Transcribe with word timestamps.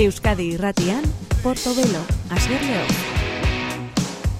Euskadi 0.00 0.54
irratian, 0.54 1.02
Portobelo, 1.42 2.00
Asier 2.32 2.62
Leo. 2.64 2.84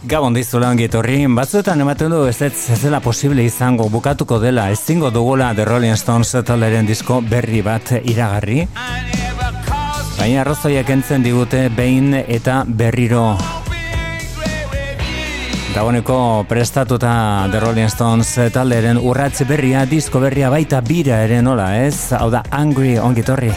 Gabon 0.08 0.32
dizula 0.32 0.70
ongi 0.72 0.86
etorri, 0.88 1.18
batzuetan 1.36 1.84
ematen 1.84 2.14
du 2.14 2.22
ez 2.30 2.38
ez 2.40 2.78
zela 2.78 3.02
posible 3.04 3.44
izango 3.44 3.90
bukatuko 3.92 4.38
dela 4.40 4.70
ezingo 4.72 5.10
dugula 5.12 5.50
The 5.54 5.66
Rolling 5.68 5.98
Stones 6.00 6.32
taleren 6.48 6.88
disko 6.88 7.20
berri 7.20 7.60
bat 7.60 7.92
iragarri. 8.00 8.64
Baina 10.16 10.40
arrazoiak 10.40 10.88
entzen 10.96 11.22
digute 11.22 11.68
behin 11.76 12.14
eta 12.14 12.62
berriro 12.66 13.36
Dagoneko 15.74 16.46
prestatuta 16.48 17.12
The 17.52 17.60
Rolling 17.60 17.92
Stones 17.92 18.32
talderen 18.52 18.96
urratze 18.96 19.44
berria, 19.44 19.84
disko 19.84 20.24
berria 20.24 20.48
baita 20.50 20.80
bira 20.80 21.20
ere 21.28 21.42
nola 21.42 21.76
ez? 21.84 22.14
Hau 22.16 22.30
da 22.32 22.42
Angry 22.50 22.96
ongitorri. 22.98 23.52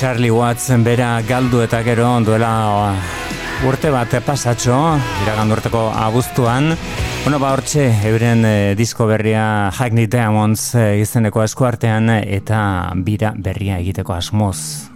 Charlie 0.00 0.30
Watts 0.32 0.70
bera 0.80 1.20
galdu 1.28 1.58
eta 1.60 1.82
gero 1.84 2.06
duela 2.24 2.94
urte 3.68 3.90
bat 3.92 4.14
pasatxo, 4.24 4.76
iragan 5.26 5.52
urteko 5.52 5.82
abuztuan. 5.92 6.70
Bueno, 7.20 7.36
ba, 7.36 7.50
hortxe, 7.52 7.84
euren 8.08 8.46
e, 8.48 8.74
disko 8.80 9.04
berria 9.10 9.68
Hackney 9.68 10.08
Diamonds 10.08 10.70
e, 10.72 10.86
izeneko 11.02 11.44
eskuartean 11.44 12.08
eta 12.16 12.62
bira 13.04 13.34
berria 13.36 13.76
egiteko 13.84 14.16
asmoz. 14.16 14.89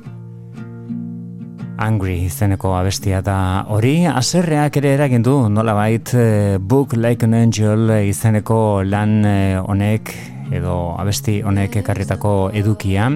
Angry 1.84 2.22
izeneko 2.24 2.72
abestia 2.78 3.20
da 3.20 3.38
hori, 3.68 4.06
aserreak 4.08 4.78
ere 4.80 4.94
eragin 4.96 5.24
du, 5.24 5.34
nola 5.52 5.74
bait, 5.76 6.14
e, 6.16 6.56
Book 6.58 6.96
Like 6.96 7.28
an 7.28 7.34
Angel 7.36 7.90
izeneko 8.08 8.82
lan 8.88 9.20
honek 9.68 10.14
edo 10.52 10.94
abesti 10.98 11.38
honek 11.42 11.78
ekarritako 11.80 12.50
edukia. 12.54 13.10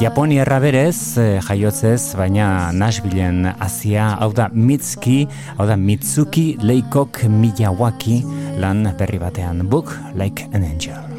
Japonia 0.00 0.44
berez 0.60 1.18
eh, 1.18 1.40
jaiotzez, 1.40 2.16
baina 2.16 2.72
Nashvilleen 2.72 3.46
azia, 3.58 4.16
hau 4.20 4.32
da 4.32 4.48
Mitsuki, 4.52 5.26
hau 5.56 5.66
da 5.66 5.76
Mitsuki 5.76 6.56
Leikok 6.62 7.24
Miyawaki 7.24 8.22
lan 8.60 8.84
berri 8.98 9.18
batean. 9.18 9.68
Book 9.68 9.96
like 10.14 10.48
an 10.52 10.64
angel. 10.64 11.15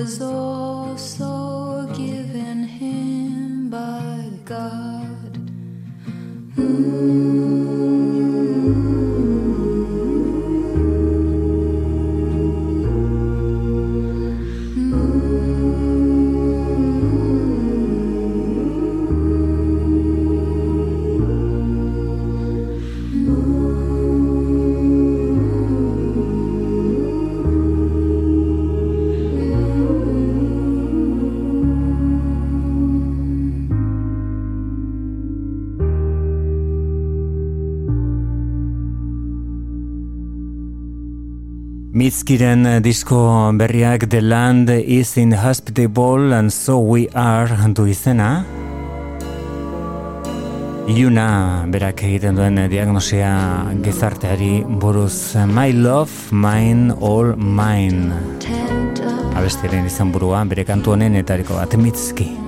was 0.00 0.22
all. 0.22 0.49
Eh, 42.10 42.80
disko 42.82 43.52
berriak 43.54 44.08
The 44.10 44.20
Land 44.20 44.70
is 44.70 45.16
Inhospitable 45.16 46.34
and 46.34 46.50
So 46.50 46.80
We 46.80 47.06
Are 47.14 47.48
du 47.72 47.86
izena. 47.86 48.44
Iuna 50.88 51.66
berak 51.70 52.02
egiten 52.02 52.34
duen 52.34 52.58
diagnosia 52.68 53.70
gizarteari 53.84 54.64
buruz 54.66 55.36
My 55.46 55.70
Love, 55.72 56.10
Mine, 56.32 56.94
All 57.00 57.36
Mine. 57.36 58.10
Abestiaren 59.36 59.86
izan 59.86 60.10
burua 60.10 60.44
bere 60.44 60.64
kantu 60.64 60.96
honen 60.96 61.14
etariko 61.14 61.54
bat 61.54 61.76
Mitzki. 61.78 62.39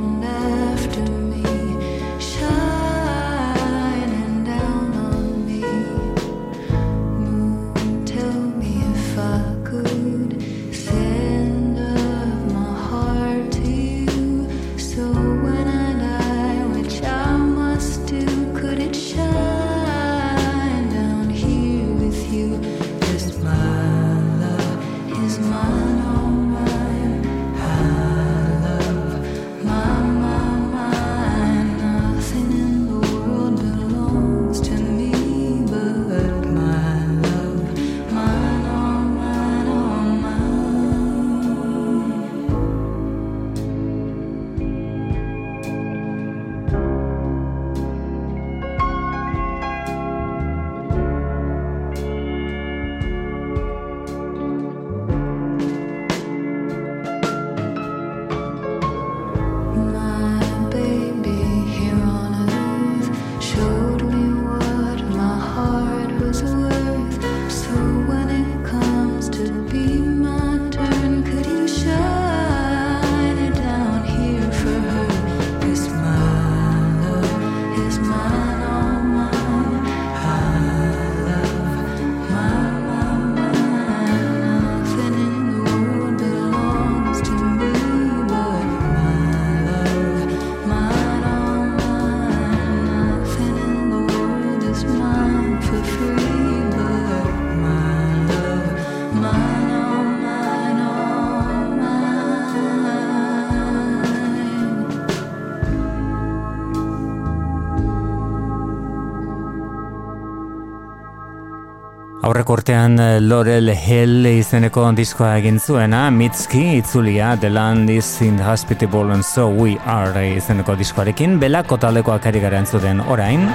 Urtean 112.93 113.29
Laurel 113.29 113.71
Hill 113.75 114.27
izeneko 114.27 114.91
diskoa 114.93 115.37
egin 115.39 115.59
zuena, 115.61 116.11
Mitski 116.11 116.79
itzulia, 116.79 117.37
The 117.41 117.49
Land 117.51 117.91
is 117.91 118.21
Inhospitable 118.21 119.13
and 119.13 119.25
So 119.25 119.49
We 119.49 119.79
Are 119.85 120.37
izeneko 120.37 120.77
diskoarekin, 120.77 121.39
belako 121.41 121.79
talekoak 121.79 122.27
ari 122.27 122.41
garen 122.41 122.67
zuten 122.67 123.01
orain, 123.01 123.49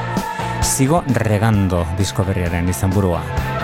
sigo 0.64 1.04
regando 1.14 1.86
disko 1.98 2.24
berriaren 2.24 2.70
izan 2.70 2.92
burua. 2.92 3.57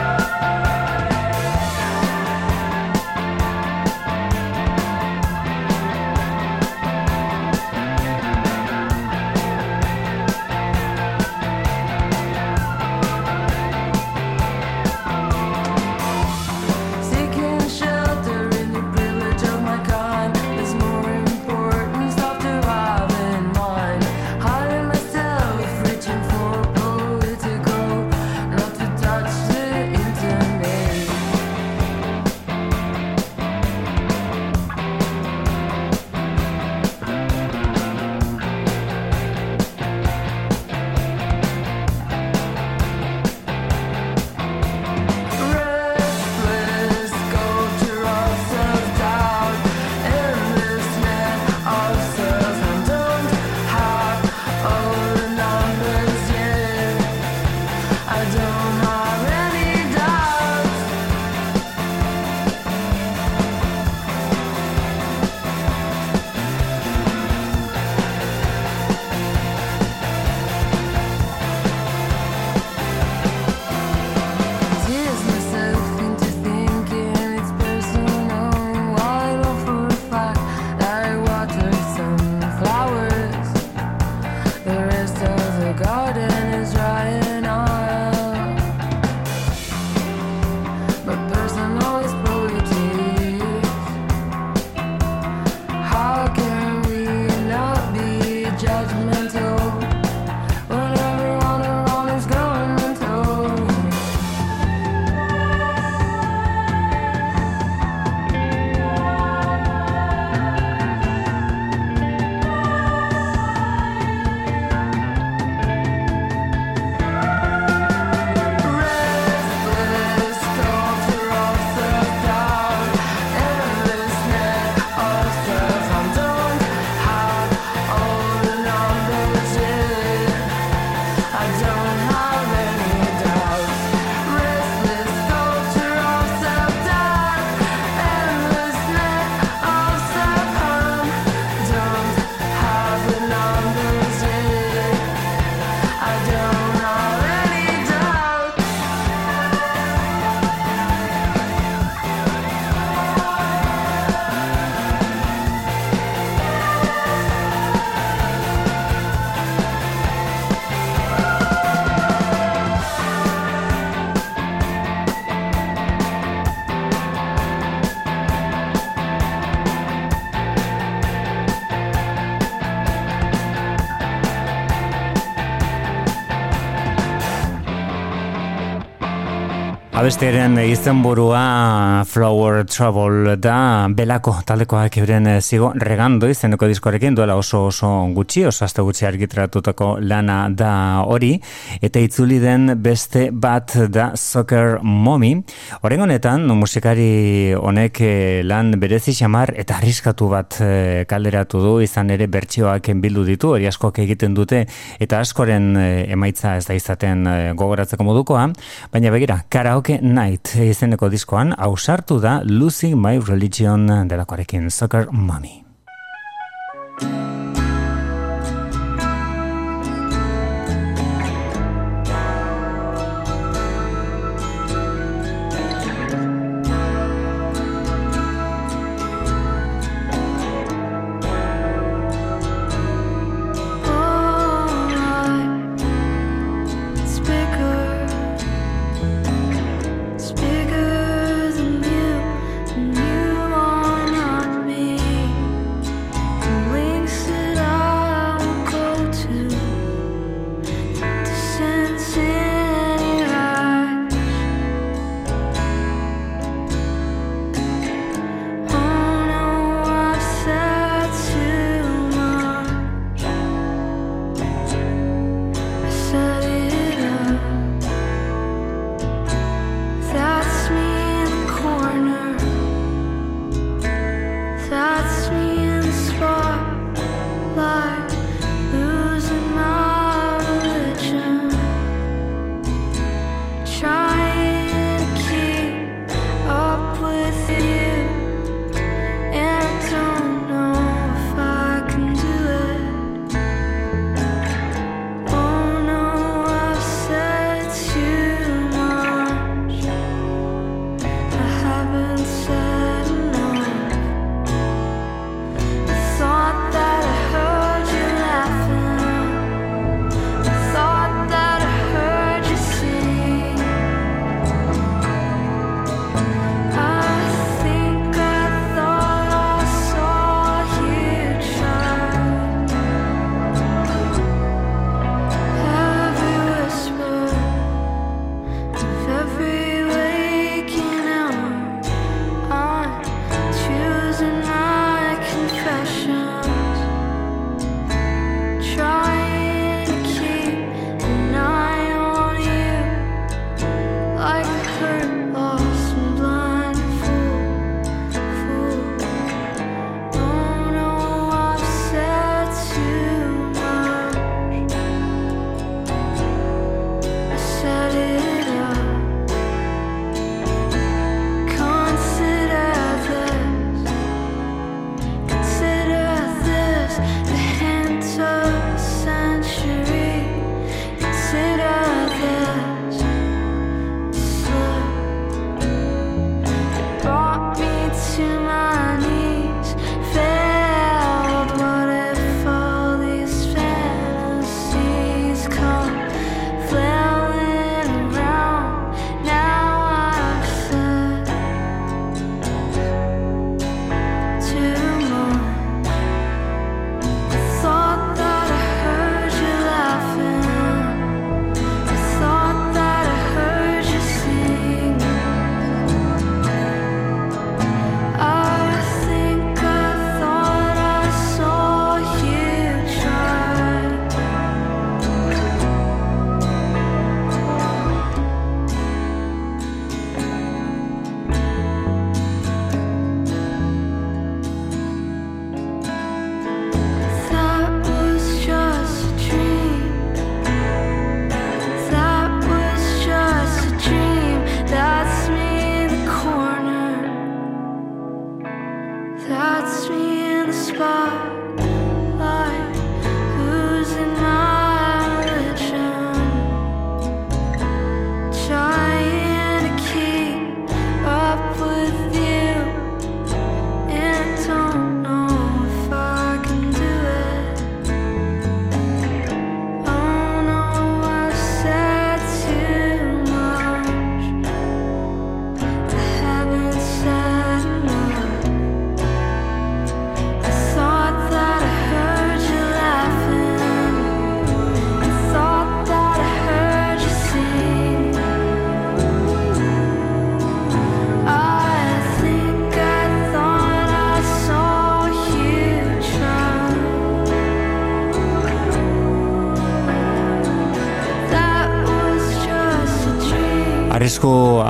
Abestiaren 180.03 180.57
izenburua 180.60 182.03
Flower 182.03 182.65
Trouble 182.67 183.38
da 183.39 183.88
belako 183.88 184.33
taldekoak 184.43 184.98
euren 185.00 185.29
zigo 185.39 185.69
regando 185.79 186.27
izeneko 186.27 186.67
diskoarekin 186.67 187.15
duela 187.15 187.38
oso 187.39 187.62
oso 187.69 187.88
gutxi, 188.12 188.43
oso 188.50 188.65
azte 188.65 188.83
gutxi 188.83 189.07
argitratutako 189.07 189.93
lana 190.03 190.50
da 190.51 190.74
hori. 191.07 191.38
Eta 191.79 192.03
itzuli 192.03 192.41
den 192.43 192.74
beste 192.83 193.29
bat 193.31 193.77
da 193.95 194.10
Soccer 194.19 194.81
Mommy. 194.83 195.38
Horen 195.79 196.03
honetan, 196.03 196.51
musikari 196.51 197.55
honek 197.55 198.03
eh, 198.03 198.41
lan 198.43 198.75
berezi 198.83 199.15
xamar 199.15 199.53
eta 199.55 199.79
arriskatu 199.79 200.27
bat 200.36 200.60
eh, 200.60 201.05
kalderatu 201.07 201.63
du. 201.63 201.74
Izan 201.88 202.12
ere 202.12 202.27
bertsioak 202.27 202.91
bildu 203.07 203.24
ditu, 203.31 203.53
hori 203.55 203.72
askoak 203.72 204.03
egiten 204.03 204.36
dute 204.36 204.65
eta 205.00 205.24
askoren 205.24 205.72
eh, 205.79 206.12
emaitza 206.12 206.57
ez 206.60 206.67
da 206.67 206.75
izaten 206.75 207.24
gogoratzeko 207.55 208.03
modukoa, 208.03 208.50
baina 208.91 209.15
begira, 209.15 209.39
Karaoke 209.48 209.92
Night 210.01 210.55
izeneko 210.57 211.09
diskoan 211.12 211.53
ausartu 211.57 212.19
da 212.23 212.39
Losing 212.45 212.95
My 212.97 213.19
Religion 213.27 213.85
delakoarekin 214.09 214.71
Soccer 214.71 215.12
Mommy. 215.12 215.63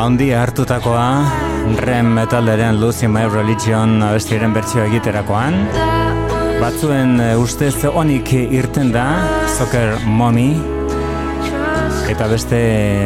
Arrisku 0.04 0.12
handi 0.12 0.34
hartutakoa 0.36 1.80
Rem 1.80 2.08
metalderen 2.14 2.80
Lucy 2.82 3.08
My 3.08 3.24
Religion 3.24 4.02
abestiaren 4.04 4.52
bertsio 4.52 4.84
egiterakoan. 4.84 5.54
Batzuen 6.60 7.22
eh, 7.24 7.38
ustez 7.40 7.86
onik 7.88 8.34
irten 8.34 8.92
da 8.92 9.06
Soccer 9.48 9.96
Mommy. 10.06 10.58
Eta 12.12 12.28
beste 12.28 12.60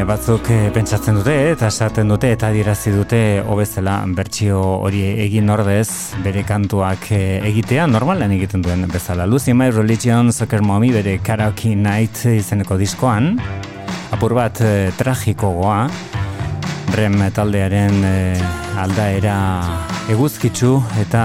batzuk 0.09 0.49
eh, 0.49 0.71
pentsatzen 0.73 1.19
dute 1.19 1.37
eta 1.51 1.69
esaten 1.69 2.09
dute 2.09 2.31
eta 2.33 2.49
dirazi 2.49 2.95
dute 2.95 3.43
hobezela 3.45 3.99
bertsio 4.17 4.57
hori 4.57 5.05
egin 5.27 5.53
ordez 5.53 6.17
bere 6.25 6.41
kantuak 6.49 7.11
eh, 7.11 7.43
egitea 7.45 7.85
normalan 7.85 8.33
egiten 8.39 8.65
duen 8.65 8.87
bezala. 8.89 9.29
Lucy 9.29 9.53
My 9.53 9.69
Religion 9.69 10.33
Soccer 10.33 10.65
Mommy 10.65 10.89
bere 10.97 11.19
Karaoke 11.21 11.75
Night 11.75 12.25
izeneko 12.25 12.81
diskoan. 12.81 13.35
Apur 14.09 14.33
bat 14.33 14.63
e, 14.65 14.89
rem 16.95 17.19
taldearen 17.33 18.03
e, 18.05 18.15
aldaera 18.79 19.37
eguzkitzu 20.11 20.71
eta 21.01 21.23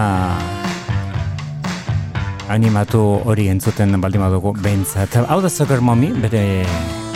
animatu 2.53 3.01
hori 3.25 3.49
entzuten 3.53 3.95
baldin 4.01 4.25
badugu 4.25 4.55
behintzat. 4.59 5.17
Hau 5.29 5.41
da 5.41 5.51
Soccer 5.51 5.81
Mommy 5.81 6.13
bere 6.25 6.45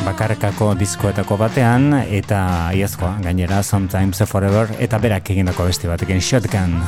bakarkako 0.07 0.75
diskoetako 0.79 1.39
batean 1.41 1.91
eta 2.05 2.73
iazkoa 2.79 3.17
gainera 3.25 3.63
Sometimes 3.63 4.23
Forever 4.31 4.71
eta 4.79 5.03
berak 5.03 5.35
egindako 5.35 5.67
besti 5.71 5.91
batekin 5.91 6.23
Shotgun. 6.23 6.79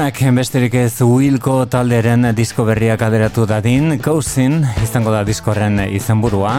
Egunak 0.00 0.32
besterik 0.32 0.74
ez 0.80 1.02
Wilko 1.04 1.66
talderen 1.68 2.22
disko 2.32 2.64
berriak 2.64 3.02
aderatu 3.04 3.42
dadin, 3.44 3.98
Cousin 4.00 4.62
izango 4.80 5.12
da 5.12 5.20
diskorren 5.28 5.76
izenburua. 5.92 6.54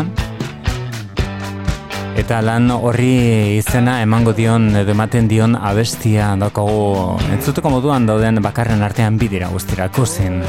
Eta 2.22 2.44
lan 2.46 2.70
horri 2.70 3.58
izena 3.58 3.98
emango 4.06 4.36
dion 4.38 4.70
ematen 4.84 5.26
dion 5.26 5.58
abestia 5.58 6.36
dakogu 6.38 7.18
entzuteko 7.34 7.74
moduan 7.74 8.06
dauden 8.06 8.38
bakarren 8.46 8.86
artean 8.86 9.18
bidira 9.18 9.50
guztira, 9.50 9.90
Cousin. 9.90 10.44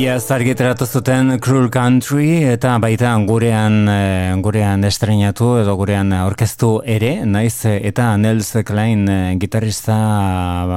Ia 0.00 0.14
zargiteratu 0.16 0.86
zuten 0.88 1.34
Cruel 1.44 1.66
Country 1.68 2.38
eta 2.48 2.78
baita 2.80 3.10
gurean 3.28 3.74
eh, 3.92 4.32
gurean 4.40 4.86
estrenatu 4.88 5.50
edo 5.60 5.74
gurean 5.76 6.14
orkestu 6.22 6.70
ere, 6.88 7.10
naiz 7.28 7.66
eta 7.68 8.06
Nels 8.16 8.48
Klein 8.64 9.02
eh, 9.12 9.34
gitarrista 9.42 9.98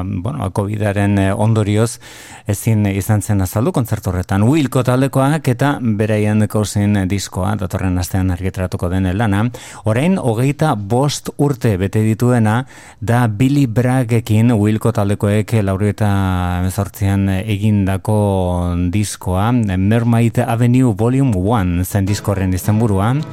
bueno, 0.03 0.49
COVIDaren 0.51 1.15
eh, 1.23 1.29
ondorioz 1.31 2.01
ezin 2.47 2.85
izan 2.91 3.21
zen 3.21 3.41
azaldu 3.41 3.71
kontzertu 3.75 4.11
horretan. 4.11 4.43
Wilko 4.47 4.83
taldekoak 4.83 5.47
eta 5.53 5.77
beraien 5.81 6.47
zen 6.65 7.07
diskoa 7.07 7.55
datorren 7.55 7.97
astean 7.97 8.31
argitaratuko 8.31 8.89
den 8.89 9.09
lana. 9.17 9.49
Orain 9.85 10.17
hogeita 10.17 10.75
bost 10.75 11.29
urte 11.37 11.77
bete 11.77 12.01
dituena 12.01 12.65
da 12.99 13.27
Billy 13.27 13.65
Braggekin 13.67 14.51
Wilko 14.51 14.91
taldekoek 14.91 15.53
lauru 15.63 15.87
eta 15.87 16.59
emezortzian 16.61 17.29
egindako 17.29 18.75
diskoa 18.91 19.51
Mermaid 19.51 20.39
Avenue 20.39 20.93
Volume 20.93 21.37
1 21.37 21.85
zen 21.85 22.05
diskorren 22.05 22.53
izan 22.53 22.79
buruan, 22.79 23.23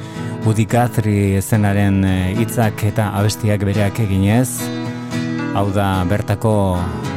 Woody 0.45 0.65
Guthrie 0.65 1.41
zenaren 1.41 2.03
hitzak 2.39 2.83
eta 2.83 3.11
abestiak 3.17 3.65
bereak 3.65 3.99
eginez, 3.99 4.90
hau 5.55 5.67
da 5.73 6.03
bertako 6.07 6.53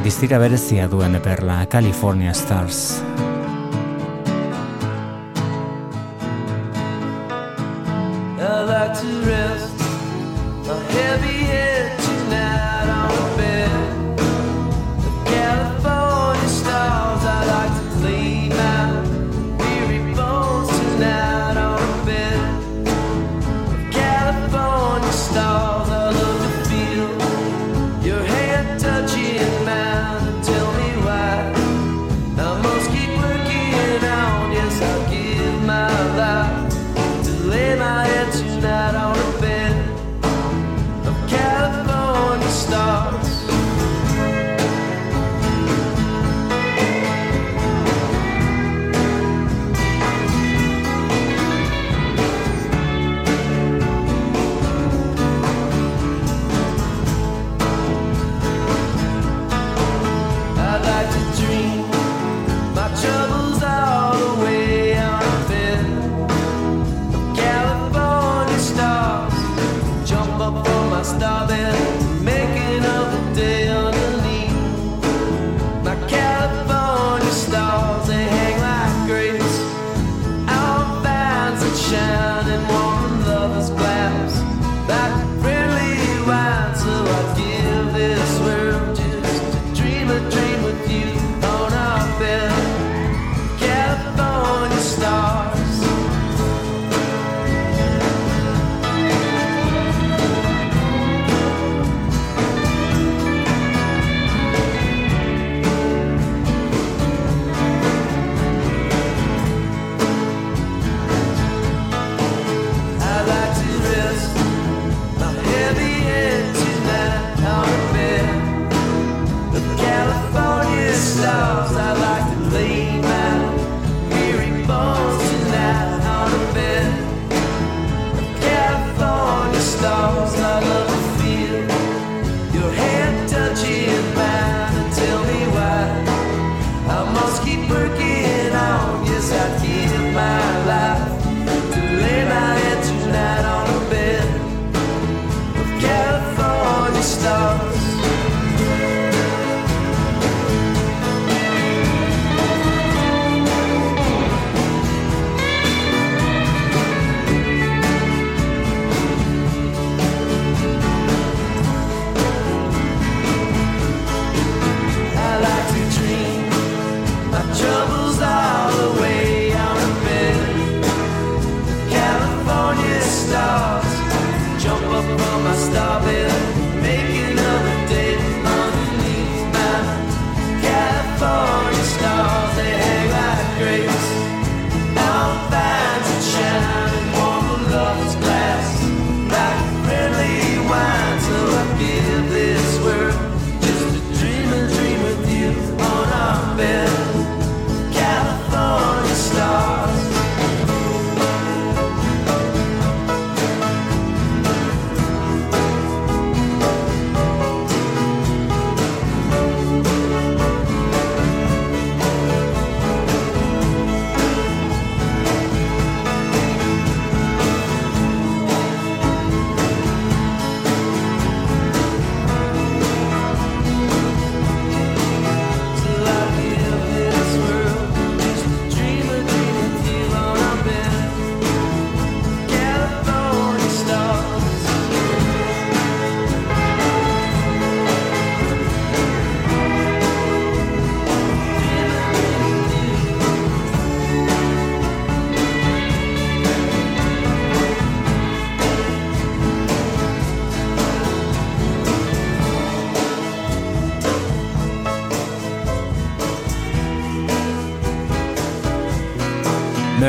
distira 0.03 0.39
berezia 0.41 0.89
duen 0.91 1.19
perla, 1.23 1.63
California 1.71 2.33
Stars. 2.33 3.34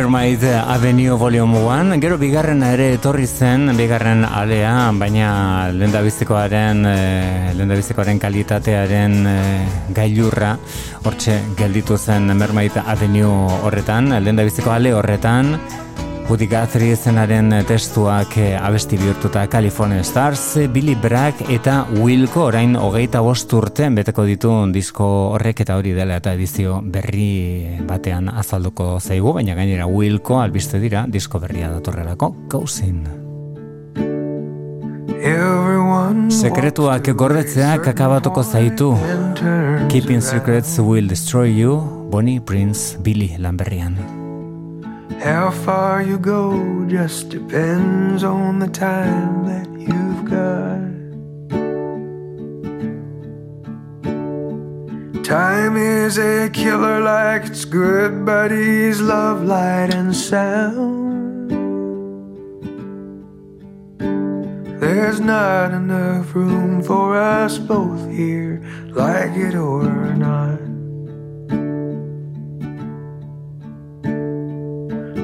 Mermaid 0.07 0.45
Avenue 0.45 1.17
Volume 1.19 1.59
1 1.59 1.99
Gero 1.99 2.15
bigarren 2.17 2.61
ere 2.63 2.93
etorri 2.95 3.25
zen 3.27 3.73
Bigarren 3.75 4.23
alea 4.23 4.93
Baina 4.95 5.31
lendabizikoaren 5.75 6.85
eh, 6.87 7.51
Lendabizikoaren 7.59 8.21
kalitatearen 8.23 9.17
eh, 9.27 9.65
Gailurra 9.97 10.53
Hortxe 11.03 11.41
gelditu 11.59 11.99
zen 11.99 12.31
Mermaid 12.39 12.79
Avenue 12.85 13.51
horretan 13.67 14.15
Lendabiziko 14.23 14.71
ale 14.71 14.95
horretan 14.95 15.57
Woody 16.27 16.49
Guthrie 16.51 16.97
zenaren 16.97 17.53
testuak 17.69 18.33
eh, 18.43 18.57
abesti 18.59 18.97
bihurtuta 18.99 19.45
California 19.47 20.03
Stars, 20.03 20.59
Billy 20.75 20.97
Bragg 20.99 21.39
eta 21.55 21.85
Wilco 22.03 22.49
orain 22.49 22.75
hogeita 22.75 23.21
bost 23.23 23.53
urten 23.55 23.95
beteko 23.95 24.25
ditu 24.27 24.51
disko 24.75 25.07
horrek 25.37 25.63
eta 25.63 25.77
hori 25.79 25.93
dela 25.95 26.17
eta 26.19 26.33
edizio 26.35 26.81
berri 26.83 27.79
batean 27.87 28.29
azalduko 28.29 28.99
zaigu, 28.99 29.37
baina 29.39 29.55
gainera 29.55 29.87
Wilco 29.87 30.41
albiste 30.41 30.83
dira 30.83 31.05
disko 31.07 31.39
berria 31.39 31.71
datorrelako 31.71 32.35
Cousin. 32.51 33.07
Sekretuak 36.31 37.15
gordetzeak 37.15 37.87
akabatuko 37.95 38.43
zaitu 38.43 38.93
Keeping 39.89 40.21
Secrets 40.21 40.79
Will 40.79 41.07
Destroy 41.07 41.55
You 41.55 41.81
Bonnie 42.11 42.41
Prince 42.41 42.99
Billy 42.99 43.37
Lamberrian. 43.39 44.16
How 45.23 45.51
far 45.51 46.03
you 46.03 46.19
go 46.19 46.85
just 46.87 47.31
depends 47.31 48.23
on 48.23 48.59
the 48.59 48.69
time 48.69 49.47
that 49.47 49.69
you've 49.81 50.25
got. 50.25 50.77
Time 55.25 55.77
is 55.77 56.19
a 56.19 56.51
killer 56.51 57.01
like 57.01 57.47
it's 57.47 57.65
good 57.65 58.25
buddies, 58.25 59.01
love, 59.01 59.43
light, 59.43 59.93
and 59.93 60.15
sound. 60.15 61.07
There's 64.81 65.19
not 65.19 65.73
enough 65.73 66.35
room 66.35 66.83
for 66.83 67.17
us 67.17 67.59
both 67.59 68.09
here, 68.11 68.63
like 68.91 69.35
it 69.35 69.55
or 69.55 70.15
not. 70.15 70.76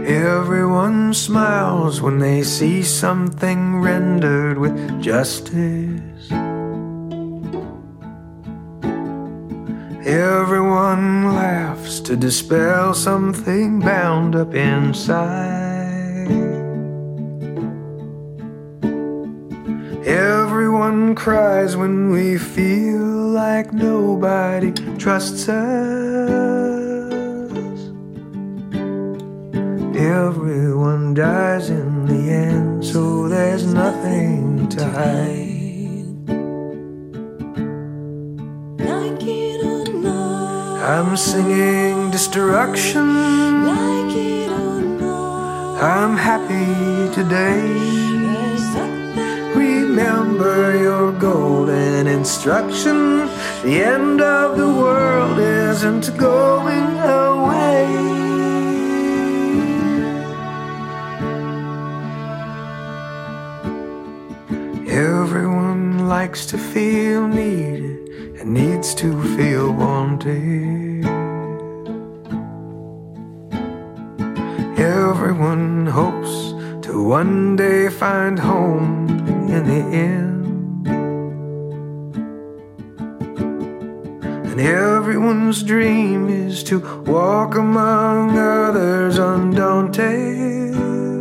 Everyone 0.04 1.14
smiles 1.14 2.02
when 2.02 2.18
they 2.18 2.42
see 2.42 2.82
something 2.82 3.80
rendered 3.80 4.58
with 4.58 5.00
justice. 5.00 6.30
Everyone 10.04 11.32
laughs 11.34 12.00
to 12.00 12.16
dispel 12.16 12.92
something 12.94 13.78
bound 13.78 14.34
up 14.34 14.52
inside. 14.54 16.02
Everyone 20.04 21.14
cries 21.14 21.76
when 21.76 22.10
we 22.10 22.36
feel 22.38 22.98
like 22.98 23.72
nobody 23.72 24.72
trusts 24.98 25.48
us. 25.48 26.81
Everyone 30.02 31.14
dies 31.14 31.70
in 31.70 32.06
the 32.06 32.32
end, 32.32 32.84
so 32.84 33.28
there's 33.28 33.64
nothing 33.72 34.68
to 34.70 34.84
hide. 34.84 35.52
I'm 40.82 41.16
singing 41.16 42.10
destruction. 42.10 43.06
Like 43.64 44.16
it 44.16 44.50
or 44.50 44.80
not, 44.82 45.80
I'm 45.80 46.16
happy 46.16 47.14
today. 47.14 47.62
Remember 49.54 50.76
your 50.76 51.12
golden 51.12 52.08
instruction. 52.08 53.28
The 53.62 53.84
end 53.84 54.20
of 54.20 54.56
the 54.58 54.66
world 54.66 55.38
isn't 55.38 56.16
going 56.18 56.88
away. 56.98 58.21
Everyone 65.34 66.08
likes 66.08 66.44
to 66.44 66.58
feel 66.58 67.26
needed 67.26 68.36
and 68.38 68.52
needs 68.52 68.94
to 68.96 69.08
feel 69.34 69.72
wanted. 69.72 71.06
Everyone 74.78 75.86
hopes 75.86 76.52
to 76.86 77.02
one 77.02 77.56
day 77.56 77.88
find 77.88 78.38
home 78.38 79.08
in 79.48 79.64
the 79.72 79.82
end. 79.96 80.86
And 84.50 84.60
everyone's 84.60 85.62
dream 85.62 86.28
is 86.28 86.62
to 86.64 86.78
walk 87.04 87.54
among 87.54 88.36
others 88.36 89.16
undaunted. 89.16 91.11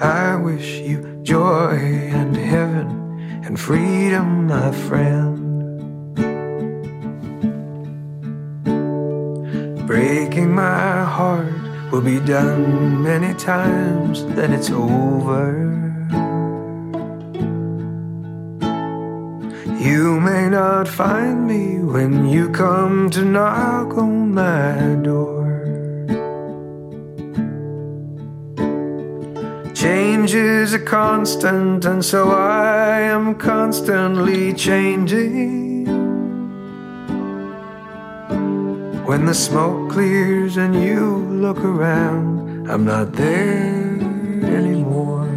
I 0.00 0.36
wish 0.36 0.80
you 0.80 1.20
joy 1.22 1.74
and 2.12 2.36
heaven 2.36 3.42
and 3.44 3.58
freedom, 3.58 4.46
my 4.46 4.70
friend. 4.70 5.36
Breaking 9.86 10.54
my 10.54 11.04
heart 11.04 11.90
will 11.90 12.02
be 12.02 12.20
done 12.20 13.02
many 13.02 13.32
times, 13.34 14.24
then 14.34 14.52
it's 14.52 14.70
over. 14.70 15.64
You 19.80 20.20
may 20.20 20.50
not 20.50 20.88
find 20.88 21.46
me 21.46 21.78
when 21.78 22.28
you 22.28 22.50
come 22.50 23.08
to 23.10 23.24
knock 23.24 23.96
on 23.96 24.34
my 24.34 24.96
door. 25.02 25.35
Change 29.86 30.34
is 30.34 30.74
a 30.74 30.80
constant, 30.80 31.84
and 31.84 32.04
so 32.04 32.30
I 32.32 33.02
am 33.02 33.36
constantly 33.36 34.52
changing. 34.52 35.86
When 39.08 39.26
the 39.26 39.34
smoke 39.34 39.92
clears 39.92 40.56
and 40.56 40.74
you 40.74 41.02
look 41.44 41.58
around, 41.58 42.68
I'm 42.68 42.84
not 42.84 43.12
there 43.12 44.00
anymore. 44.58 45.30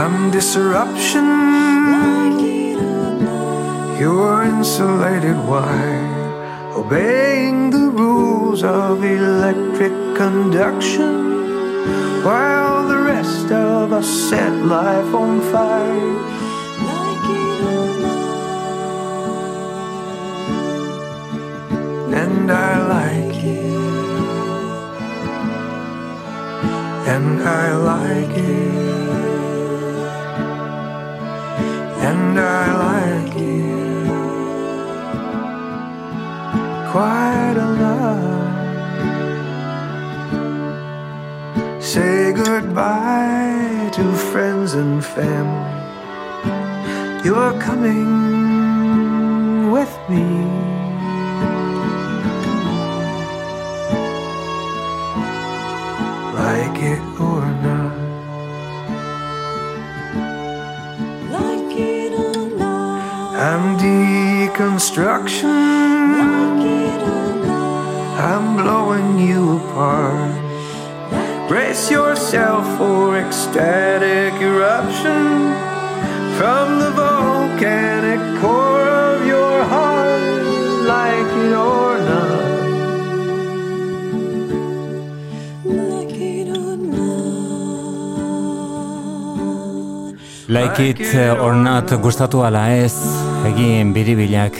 I'm 0.00 0.30
disruption. 0.30 1.26
You're 3.98 4.42
insulated 4.44 5.38
wire 5.48 6.14
obeying 6.76 7.70
the 7.70 7.88
rules 7.90 8.03
of 8.62 9.02
electric 9.02 9.92
conduction, 10.16 11.12
while 12.22 12.86
the 12.86 12.98
rest 12.98 13.50
of 13.50 13.92
us 13.92 14.06
set 14.06 14.52
life 14.64 15.14
on 15.14 15.40
fire. 15.52 16.14
Like 16.88 17.28
and 22.22 22.52
I 22.52 22.72
like 22.96 23.44
it, 23.44 23.74
and 27.14 27.42
I 27.42 27.76
like 27.92 28.36
it, 28.38 28.74
and 32.08 32.38
I 32.38 32.64
like 32.86 33.36
it. 33.36 33.64
quite 36.94 37.56
a 37.56 37.70
lot. 37.82 38.33
Goodbye 42.60 43.90
to 43.92 44.04
friends 44.30 44.74
and 44.74 45.04
family. 45.04 45.74
You're 47.24 47.54
coming 47.60 48.12
with 49.72 49.94
me. 50.08 50.24
Like 56.40 56.78
it 56.94 57.02
or 57.28 57.44
not. 57.66 57.96
Like 61.36 61.76
it 61.76 62.12
or 62.12 62.40
not. 62.56 63.34
I'm 63.48 63.64
deconstruction. 63.82 65.73
static 73.54 74.34
eruption 74.42 75.54
from 76.34 76.66
the 76.82 76.90
volcanic 76.90 78.18
core 78.40 78.82
of 78.82 79.24
your 79.24 79.62
heart, 79.62 80.42
like 80.90 81.32
it 81.38 81.54
or 81.54 81.94
not. 82.10 82.42
Like 85.62 86.18
it 86.18 86.48
or 86.50 86.76
not. 86.76 87.78
Like 90.48 90.80
it 90.80 90.98
uh, 91.14 91.98
gustatu 92.02 92.42
ala 92.42 92.66
ez, 92.74 92.96
egin 93.46 93.94
biribilak. 93.94 94.58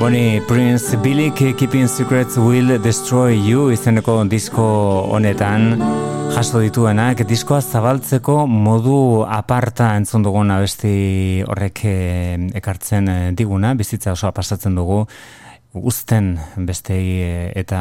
Boni, 0.00 0.40
Prince 0.48 0.96
Billy 0.96 1.30
Keeping 1.30 1.86
Secrets 1.86 2.36
Will 2.36 2.78
Destroy 2.78 3.34
You 3.34 3.70
izeneko 3.70 4.24
disko 4.26 4.66
honetan 5.12 6.07
jaso 6.38 6.60
dituenak 6.62 7.24
diskoa 7.26 7.58
zabaltzeko 7.58 8.44
modu 8.46 9.24
aparta 9.26 9.88
entzun 9.98 10.22
dugun 10.22 10.52
abesti 10.54 10.90
horrek 11.42 11.80
eh, 11.90 12.36
ekartzen 12.60 13.08
eh, 13.10 13.16
diguna 13.34 13.72
bizitza 13.74 14.12
osoa 14.14 14.30
pasatzen 14.36 14.76
dugu 14.78 15.00
uzten 15.74 16.28
bestei 16.68 17.02
eh, 17.24 17.48
eta 17.58 17.80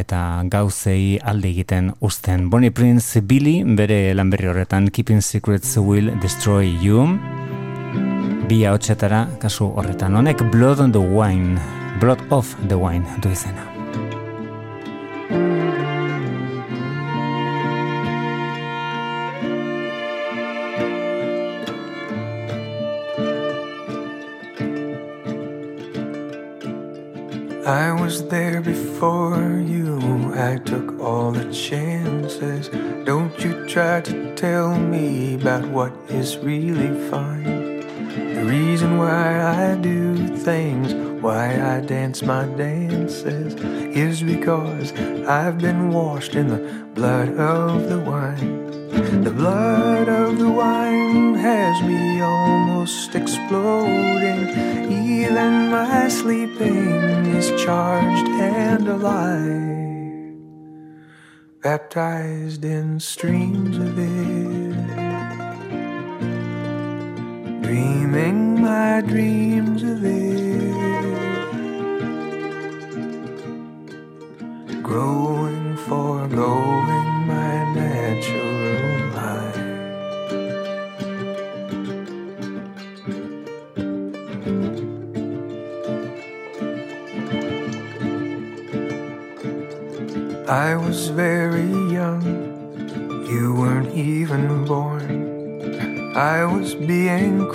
eta 0.00 0.20
gauzei 0.48 1.18
alde 1.20 1.50
egiten 1.50 1.90
uzten. 2.00 2.48
Bonnie 2.48 2.72
Prince 2.72 3.20
Billy 3.20 3.58
bere 3.76 4.14
lanberri 4.16 4.48
horretan 4.48 4.88
Keeping 4.88 5.20
Secrets 5.20 5.76
Will 5.76 6.08
Destroy 6.22 6.72
You. 6.80 7.04
Bi 8.48 8.62
haotxetara 8.64 9.26
kasu 9.44 9.68
horretan. 9.74 10.16
Honek 10.16 10.46
Blood 10.48 10.80
on 10.86 10.96
the 10.96 11.04
Wine, 11.04 11.60
Blood 12.00 12.24
of 12.30 12.56
the 12.66 12.80
Wine 12.80 13.04
du 13.20 13.28
izena. 13.28 13.79
I 27.66 27.92
was 27.92 28.26
there 28.28 28.62
before 28.62 29.62
you. 29.66 30.32
I 30.34 30.56
took 30.64 30.98
all 30.98 31.30
the 31.30 31.52
chances. 31.52 32.70
Don't 33.04 33.38
you 33.38 33.66
try 33.66 34.00
to 34.00 34.34
tell 34.34 34.78
me 34.78 35.34
about 35.34 35.68
what 35.68 35.92
is 36.08 36.38
really 36.38 36.88
fine. 37.10 37.80
The 38.34 38.44
reason 38.46 38.96
why 38.96 39.42
I 39.42 39.74
do 39.74 40.34
things, 40.38 40.94
why 41.22 41.60
I 41.60 41.80
dance 41.82 42.22
my 42.22 42.46
dances, 42.46 43.54
is 43.54 44.22
because 44.22 44.92
I've 45.28 45.58
been 45.58 45.90
washed 45.90 46.36
in 46.36 46.48
the 46.48 46.84
blood 46.94 47.28
of 47.36 47.90
the 47.90 47.98
wine. 48.00 48.69
The 48.90 49.30
blood 49.30 50.08
of 50.08 50.38
the 50.38 50.50
wine 50.50 51.34
has 51.34 51.82
me 51.82 52.20
almost 52.20 53.14
exploding. 53.14 54.48
Even 54.90 55.70
my 55.70 56.08
sleeping 56.08 57.26
is 57.36 57.50
charged 57.62 58.28
and 58.28 58.88
alive, 58.88 60.36
baptized 61.62 62.64
in 62.64 62.98
streams 62.98 63.76
of 63.78 63.98
it. 63.98 64.76
Dreaming 67.62 68.60
my 68.60 69.02
dreams 69.02 69.82
of 69.84 70.04
it. 70.04 70.74
Growing, 74.82 75.29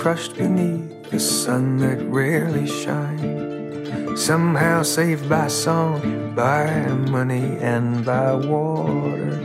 crushed 0.06 0.36
beneath 0.36 1.10
the 1.10 1.18
sun 1.18 1.78
that 1.78 2.00
rarely 2.02 2.64
shines. 2.64 4.24
Somehow 4.24 4.84
saved 4.84 5.28
by 5.28 5.48
song, 5.48 6.32
by 6.32 6.70
money, 7.10 7.58
and 7.58 8.04
by 8.04 8.32
water. 8.32 9.36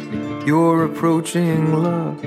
You're 0.46 0.86
approaching 0.86 1.74
love, 1.82 2.24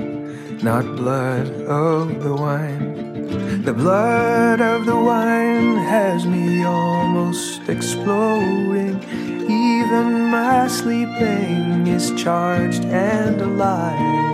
not 0.61 0.83
blood 0.97 1.47
of 1.61 2.21
the 2.21 2.35
wine. 2.35 3.61
The 3.63 3.73
blood 3.73 4.59
of 4.59 4.85
the 4.85 4.97
wine 4.97 5.77
has 5.77 6.25
me 6.25 6.65
almost 6.65 7.69
exploding. 7.69 9.01
Even 9.47 10.25
my 10.29 10.67
sleeping 10.67 11.87
is 11.87 12.11
charged 12.21 12.83
and 12.83 13.39
alive, 13.39 14.24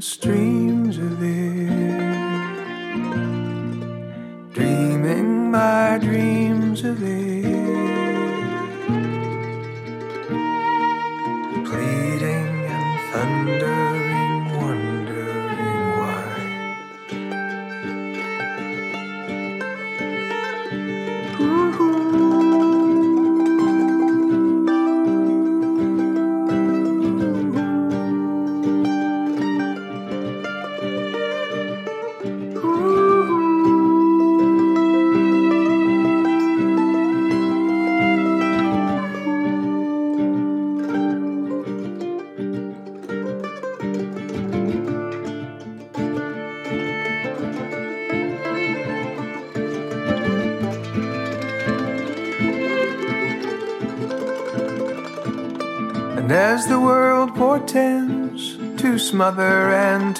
stream. 0.00 0.79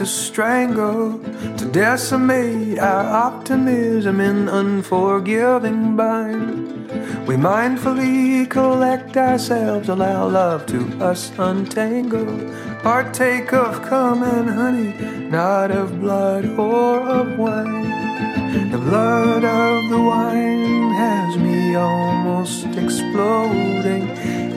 To 0.00 0.06
strangle, 0.06 1.18
to 1.58 1.66
decimate 1.66 2.78
our 2.78 3.04
optimism 3.04 4.18
in 4.18 4.48
unforgiving 4.48 5.94
bind, 5.94 6.88
we 7.26 7.36
mindfully 7.36 8.48
collect 8.48 9.18
ourselves, 9.18 9.90
allow 9.90 10.26
love 10.26 10.64
to 10.64 10.80
us 11.04 11.30
untangle, 11.36 12.50
partake 12.82 13.52
of 13.52 13.82
cum 13.82 14.22
and 14.22 14.48
honey, 14.48 14.94
not 15.28 15.70
of 15.70 16.00
blood 16.00 16.46
or 16.58 17.00
of 17.00 17.38
wine. 17.38 18.70
The 18.70 18.78
blood 18.78 19.44
of 19.44 19.90
the 19.90 20.00
wine 20.00 20.92
has 20.94 21.36
me 21.36 21.74
almost 21.74 22.64
exploding. 22.68 24.08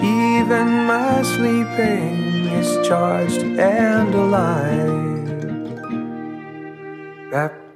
Even 0.02 0.86
my 0.88 1.22
sleeping 1.22 2.46
is 2.46 2.88
charged 2.88 3.42
and 3.42 4.16
alive, 4.16 5.03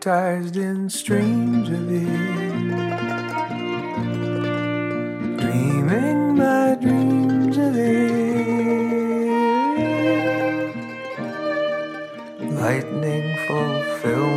baptized 0.08 0.56
in 0.56 0.90
streams 0.90 1.68
of 1.68 1.92
it, 1.92 2.08
dreaming 5.38 6.38
my 6.38 6.76
dreams 6.80 7.58
of 7.58 7.76
it, 7.76 8.48
lightning 12.54 13.38
fulfillment 13.48 14.37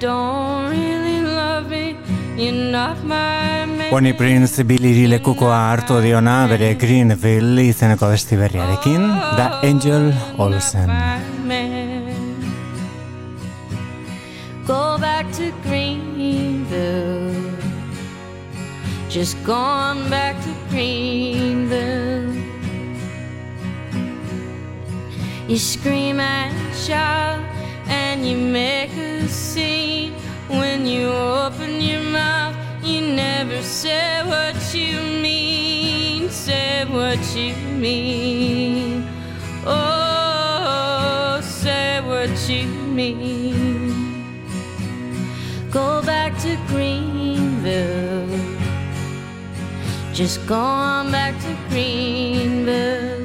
don't 0.00 0.70
really 0.70 1.22
love 1.22 1.70
me. 1.70 1.96
You're 2.36 2.70
not 2.70 3.02
my 3.02 3.66
man. 3.66 3.90
Bonnie 3.90 4.14
Prince 4.14 4.64
biliri 4.64 5.08
lekukoa 5.10 5.56
hartu 5.70 6.00
diona 6.02 6.46
bere 6.50 6.74
Greenville 6.78 7.64
izeneko 7.66 8.10
besti 8.12 8.36
berriarekin, 8.38 9.08
da 9.36 9.60
Angel 9.62 10.12
Olsen. 10.38 10.90
Go 14.66 14.98
back 14.98 15.32
to 15.32 15.50
Greenville. 15.64 17.34
Just 19.08 19.36
gone 19.44 20.08
back 20.10 20.36
to 20.44 20.52
Greenville. 20.70 22.36
You 25.48 25.56
scream 25.56 26.20
and 26.20 26.54
shout 26.76 27.57
and 28.18 28.26
you 28.26 28.36
make 28.36 28.90
a 28.96 29.28
scene? 29.28 30.12
When 30.48 30.86
you 30.86 31.08
open 31.08 31.80
your 31.80 32.02
mouth 32.02 32.56
you 32.82 33.00
never 33.00 33.62
say 33.62 34.22
what 34.24 34.56
you 34.74 35.00
mean. 35.22 36.28
Say 36.30 36.84
what 36.86 37.20
you 37.36 37.54
mean. 37.76 39.06
Oh 39.66 41.38
say 41.42 42.00
what 42.00 42.48
you 42.48 42.66
mean. 42.98 43.94
Go 45.70 46.02
back 46.02 46.36
to 46.42 46.56
greenville. 46.66 48.26
Just 50.12 50.44
gone 50.46 51.12
back 51.12 51.34
to 51.42 51.56
greenville. 51.68 53.18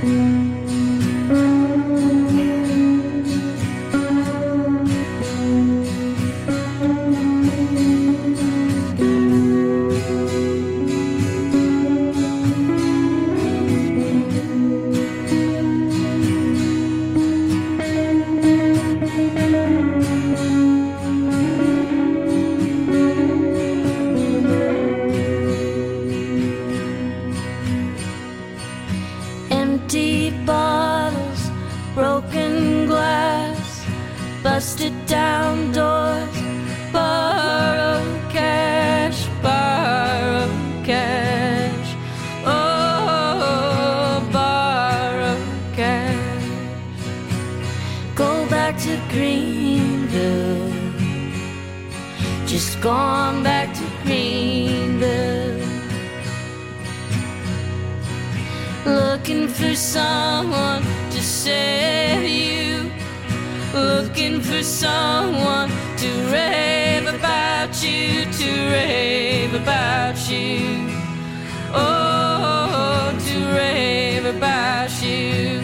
Empty 0.00 0.39
someone 59.90 60.82
to 61.10 61.20
save 61.20 62.22
you. 62.22 62.92
Looking 63.74 64.40
for 64.40 64.62
someone 64.62 65.68
to 65.96 66.10
rave 66.30 67.06
about 67.08 67.82
you, 67.82 68.24
to 68.40 68.50
rave 68.70 69.52
about 69.54 70.16
you. 70.30 70.60
Oh, 71.72 73.12
to 73.26 73.36
rave 73.58 74.26
about 74.26 74.92
you. 75.02 75.62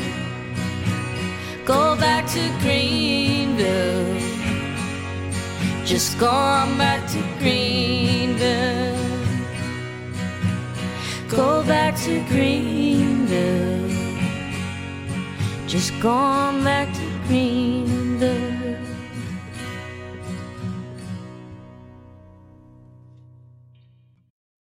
Go 1.65 1.95
back 1.97 2.27
to 2.35 2.43
Greenville. 2.63 4.21
Just 5.85 6.19
gone 6.19 6.77
back 6.77 7.07
to 7.13 7.21
Greenville. 7.39 8.97
Go 11.29 11.63
back 11.63 11.95
to 12.07 12.25
Greenville. 12.29 12.76
Just 15.77 15.93
gone 16.01 16.65
back 16.65 16.89
to 16.89 17.01
Greenville. 17.29 18.79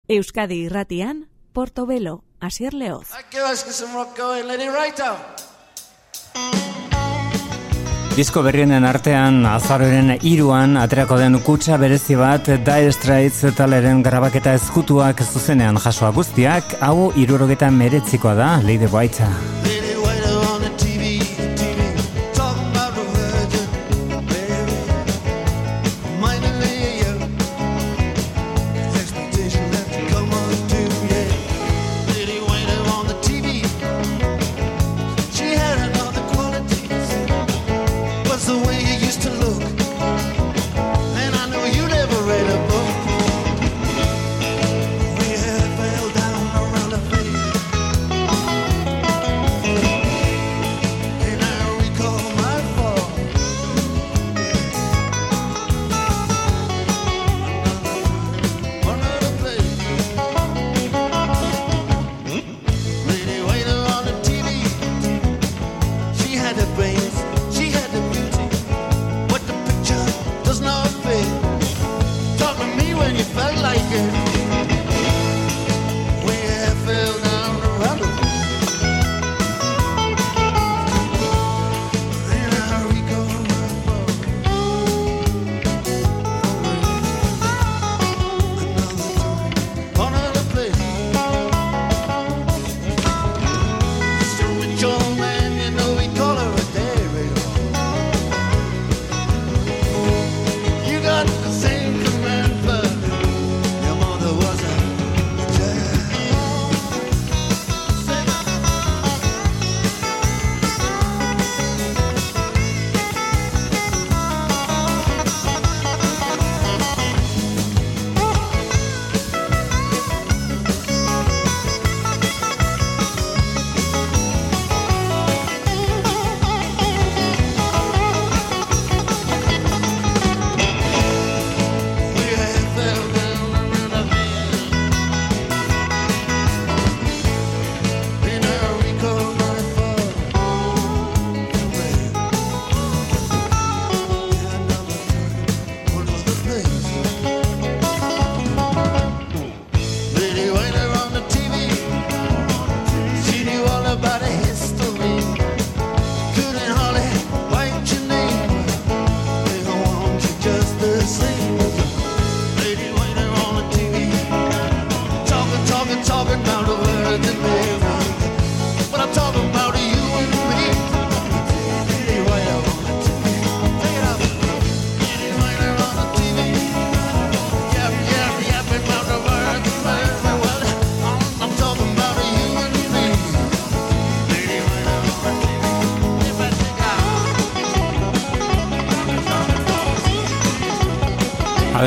Euskadi 0.08 0.64
irratian, 0.66 1.28
Portobelo, 1.54 2.24
Asier 2.40 2.74
Leoz. 2.74 3.14
Give 3.30 3.44
us 3.44 3.60
some 3.60 3.94
rock 3.94 4.18
going, 4.18 4.48
Lady 4.48 4.66
Writer. 4.74 5.14
Disko 8.18 8.42
berrienen 8.42 8.82
artean 8.84 9.46
azaroren 9.46 10.16
iruan 10.26 10.80
aterako 10.82 11.20
den 11.22 11.38
kutsa 11.46 11.78
berezi 11.78 12.18
bat 12.18 12.50
Dire 12.66 12.90
Straits 12.92 13.54
taleren 13.54 14.02
grabaketa 14.02 14.58
ezkutuak 14.58 15.22
zuzenean 15.22 15.78
jasoa 15.78 16.10
guztiak, 16.10 16.80
hau 16.82 17.12
irurogeta 17.14 17.70
meretzikoa 17.70 18.34
da 18.34 18.50
Lady 18.66 18.90
White. 18.90 19.73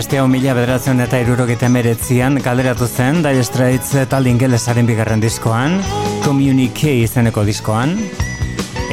Abesti 0.07 0.21
hau 0.23 0.29
mila 0.31 0.53
bederatzen 0.55 1.03
eta 1.03 1.19
irurogeita 1.19 1.67
emeretzian 1.67 2.37
galderatu 2.39 2.87
zen 2.87 3.25
Dire 3.25 3.43
Straits 3.43 3.89
talde 4.07 4.31
ingelesaren 4.31 4.87
bigarren 4.87 5.19
diskoan 5.19 5.81
Communique 6.23 6.93
izeneko 7.01 7.43
diskoan. 7.43 7.97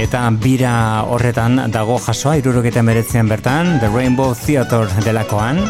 Eta 0.02 0.24
bira 0.42 0.74
horretan 1.06 1.68
dago 1.70 2.00
jasoa 2.02 2.34
irurogeita 2.42 2.82
emeretzian 2.82 3.30
bertan 3.30 3.76
The 3.78 3.94
Rainbow 3.94 4.34
Theater 4.34 4.90
delakoan. 5.06 5.62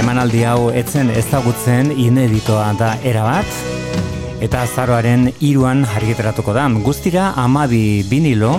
Emanaldi 0.00 0.46
hau 0.48 0.70
etzen 0.72 1.12
ezagutzen 1.12 1.92
ineditoa 1.92 2.72
da 2.80 2.94
erabat 3.04 4.40
eta 4.40 4.64
azaroaren 4.64 5.28
iruan 5.44 5.84
argiteratuko 5.84 6.56
da. 6.56 6.70
Guztira 6.88 7.34
amabi 7.36 8.00
vinilo 8.08 8.56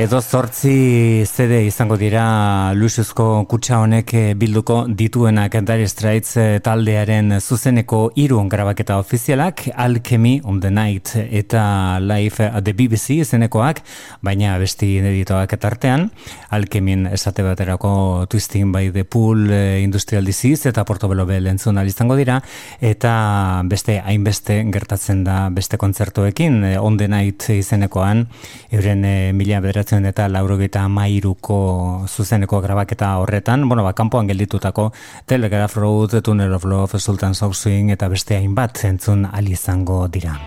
Edo 0.00 0.22
zortzi 0.24 1.26
CD 1.28 1.66
izango 1.66 1.98
dira 2.00 2.72
luxuzko 2.72 3.42
kutsa 3.44 3.76
honek 3.84 4.14
eh, 4.16 4.20
bilduko 4.32 4.86
dituenak. 4.88 5.58
Dire 5.68 5.84
Straits 5.84 6.38
eh, 6.40 6.60
taldearen 6.64 7.34
zuzeneko 7.36 7.98
hiru 8.16 8.38
grabaketa 8.48 8.96
ofizialak 8.96 9.66
Alchemy 9.76 10.40
on 10.48 10.60
the 10.60 10.70
Night 10.70 11.12
eta 11.20 11.98
Live 12.00 12.40
at 12.40 12.64
the 12.64 12.72
BBC 12.72 13.18
izenekoak, 13.20 13.82
baina 14.24 14.54
besti 14.56 14.94
ineditoak 15.02 15.52
eta 15.58 15.68
artean 15.68 16.08
Alchemyn 16.56 17.10
esate 17.12 17.44
baterako 17.44 18.24
Twisting 18.32 18.72
by 18.72 18.88
the 18.96 19.04
Pool 19.04 19.44
eh, 19.52 19.82
Industrial 19.82 20.24
Disease 20.24 20.70
eta 20.72 20.86
Portobello 20.88 21.28
Bell 21.28 21.52
entzun 21.52 21.76
ahal 21.76 21.92
izango 21.92 22.16
dira. 22.16 22.38
Eta 22.80 23.60
beste 23.68 24.00
hainbeste 24.00 24.62
gertatzen 24.72 25.20
da 25.28 25.50
beste 25.52 25.76
kontzertuekin 25.76 26.78
On 26.80 26.96
the 26.96 27.12
Night 27.12 27.50
izenekoan. 27.58 28.24
Euren 28.72 29.04
mila 29.36 29.60
bederatzen 29.60 29.81
eta 29.82 30.28
laurogeita 30.28 30.86
mairuko 30.88 32.06
zuzeneko 32.06 32.60
grabaketa 32.60 33.18
horretan, 33.18 33.68
bueno, 33.68 33.82
ba, 33.82 33.92
kanpoan 33.92 34.28
gelditutako 34.28 34.92
Telegraph 35.26 35.76
Road, 35.76 36.22
Tunnel 36.22 36.52
of 36.54 36.64
Love, 36.64 36.98
Sultan 36.98 37.32
of 37.42 37.56
Swing 37.56 37.90
eta 37.90 38.08
beste 38.08 38.36
hainbat 38.36 38.84
entzun 38.84 39.26
ahal 39.26 39.48
izango 39.48 40.08
dira. 40.08 40.38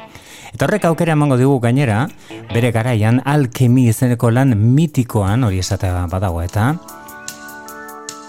Eta 0.54 0.66
horrek 0.66 0.86
aukera 0.86 1.14
emango 1.14 1.38
digu 1.38 1.60
gainera, 1.60 2.08
bere 2.54 2.72
garaian 2.72 3.22
alkemi 3.26 3.90
izeneko 3.90 4.32
lan 4.32 4.56
mitikoan, 4.58 5.44
hori 5.44 5.60
esatea 5.60 6.08
badago 6.08 6.42
eta, 6.42 6.76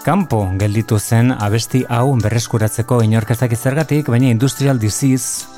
kanpo 0.03 0.45
gelditu 0.59 0.99
zen 0.99 1.31
abesti 1.31 1.85
hau 1.89 2.15
berreskuratzeko 2.15 3.01
inorkezak 3.03 3.55
zergatik, 3.55 4.09
baina 4.09 4.29
Industrial 4.29 4.77
Disease 4.79 5.56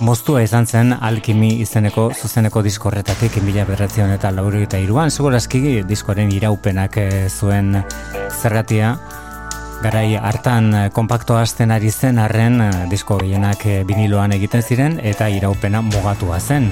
moztua 0.00 0.42
izan 0.44 0.66
zen 0.66 0.92
alkimi 0.92 1.54
izeneko 1.62 2.10
zuzeneko 2.14 2.62
diskorretatik 2.62 3.38
mila 3.42 3.64
beratzen 3.68 4.12
eta 4.12 4.30
lauro 4.30 4.60
eta 4.60 4.78
iruan, 4.78 5.10
segurazki 5.10 5.82
diskoaren 5.88 6.32
iraupenak 6.32 6.98
eh, 7.00 7.28
zuen 7.30 7.82
zergatia, 8.42 8.96
garai 9.82 10.16
hartan 10.16 10.74
eh, 10.74 10.84
kompakto 10.92 11.36
hasten 11.36 11.70
ari 11.70 11.90
zen 11.90 12.18
arren 12.18 12.60
eh, 12.60 12.70
disko 12.90 13.18
gehienak 13.20 13.66
eh, 13.66 13.82
viniloan 13.88 14.32
egiten 14.36 14.62
ziren 14.62 15.00
eta 15.02 15.28
iraupena 15.32 15.82
mugatua 15.82 16.40
zen. 16.40 16.70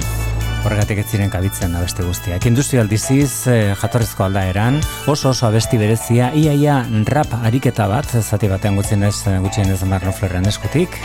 Horregatik 0.65 1.03
ez 1.03 1.07
ziren 1.11 1.29
kabitzen 1.29 1.75
abeste 1.77 2.05
guztiak. 2.07 2.47
Industrial 2.49 2.89
Disease 2.89 3.53
eh, 3.53 3.75
jatorrizko 3.81 4.25
aldaeran, 4.25 4.81
oso 5.07 5.35
oso 5.35 5.47
abesti 5.51 5.81
berezia, 5.81 6.33
iaia 6.33 6.81
rap 7.11 7.37
ariketa 7.43 7.89
bat, 7.91 8.17
zati 8.23 8.49
batean 8.49 8.81
gutxienez, 8.81 9.17
gutxienez 9.45 9.83
Marno 9.85 10.13
Flerren 10.17 10.49
eskutik. 10.49 11.01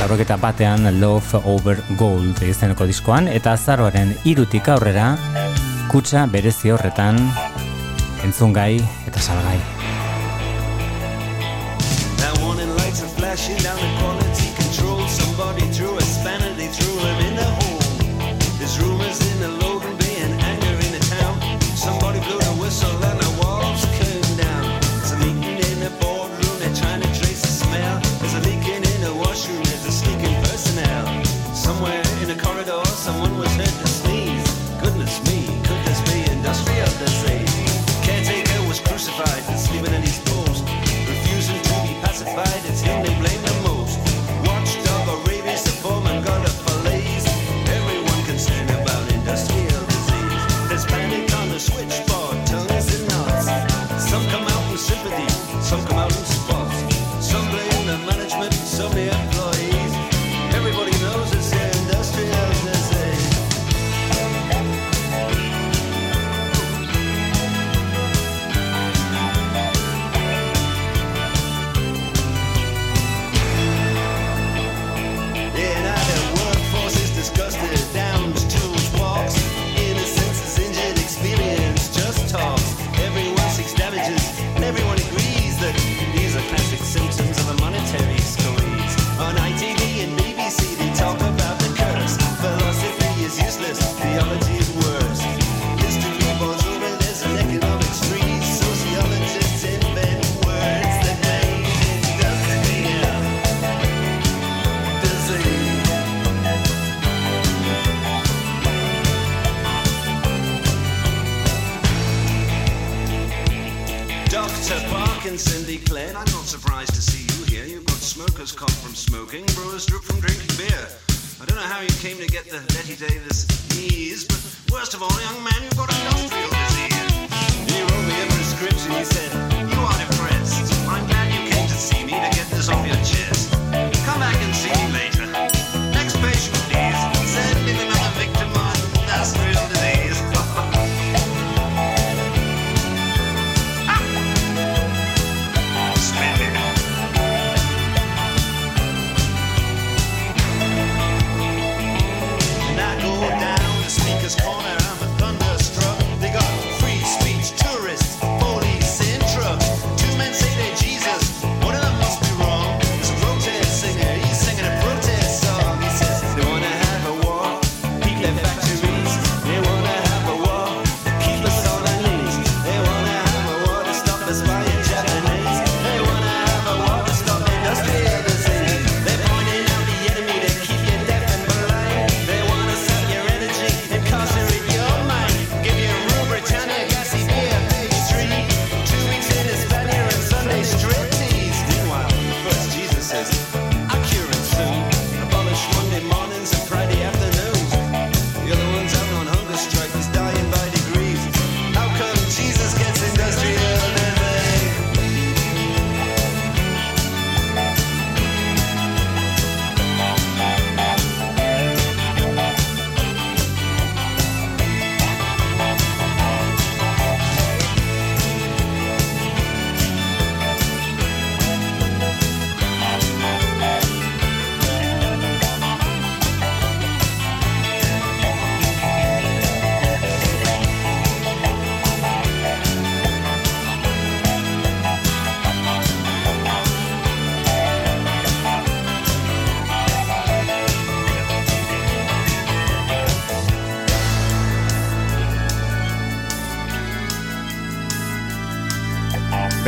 Lauroketa 0.00 0.36
batean 0.36 0.84
Love 1.00 1.40
Over 1.44 1.80
Gold 1.96 2.42
izeneko 2.44 2.86
diskoan, 2.88 3.30
eta 3.32 3.54
azaroaren 3.56 4.12
irutik 4.28 4.68
aurrera, 4.68 5.14
kutsa 5.92 6.26
berezi 6.28 6.74
horretan, 6.74 7.22
entzungai 8.26 8.74
eta 9.08 9.24
salgai. 9.24 9.75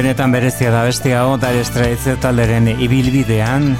Benetan 0.09 0.33
berezia 0.33 0.71
da 0.73 0.87
beste 0.89 1.11
hau, 1.13 1.35
Dire 1.37 1.61
Straits 1.69 2.07
talderen 2.23 2.65
ibilbidean, 2.81 3.75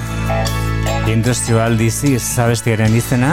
Industrial 1.09 1.73
Disease 1.73 2.21
zabestiaren 2.21 2.93
izena, 2.93 3.31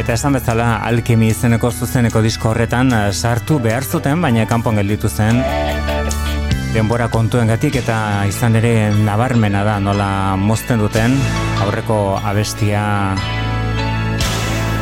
eta 0.00 0.14
esan 0.16 0.38
bezala 0.38 0.78
alkemi 0.88 1.28
izeneko 1.28 1.68
zuzeneko 1.68 2.22
disko 2.24 2.48
horretan 2.54 2.94
eh, 2.96 3.02
sartu 3.12 3.58
behar 3.60 3.84
zuten, 3.84 4.24
baina 4.24 4.48
kanpon 4.48 4.80
gelditu 4.80 5.12
zen. 5.12 5.42
Denbora 6.72 7.10
kontuen 7.12 7.52
gatik 7.52 7.76
eta 7.82 8.00
izan 8.32 8.56
ere 8.62 8.88
nabarmena 8.96 9.60
da 9.68 9.76
nola 9.84 10.10
mozten 10.40 10.80
duten 10.80 11.20
aurreko 11.66 12.16
abestia. 12.16 13.12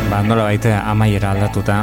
Ba, 0.07 0.23
nola 0.23 0.53
baite 0.53 0.79
amaiera 0.79 1.35
aldatuta 1.35 1.83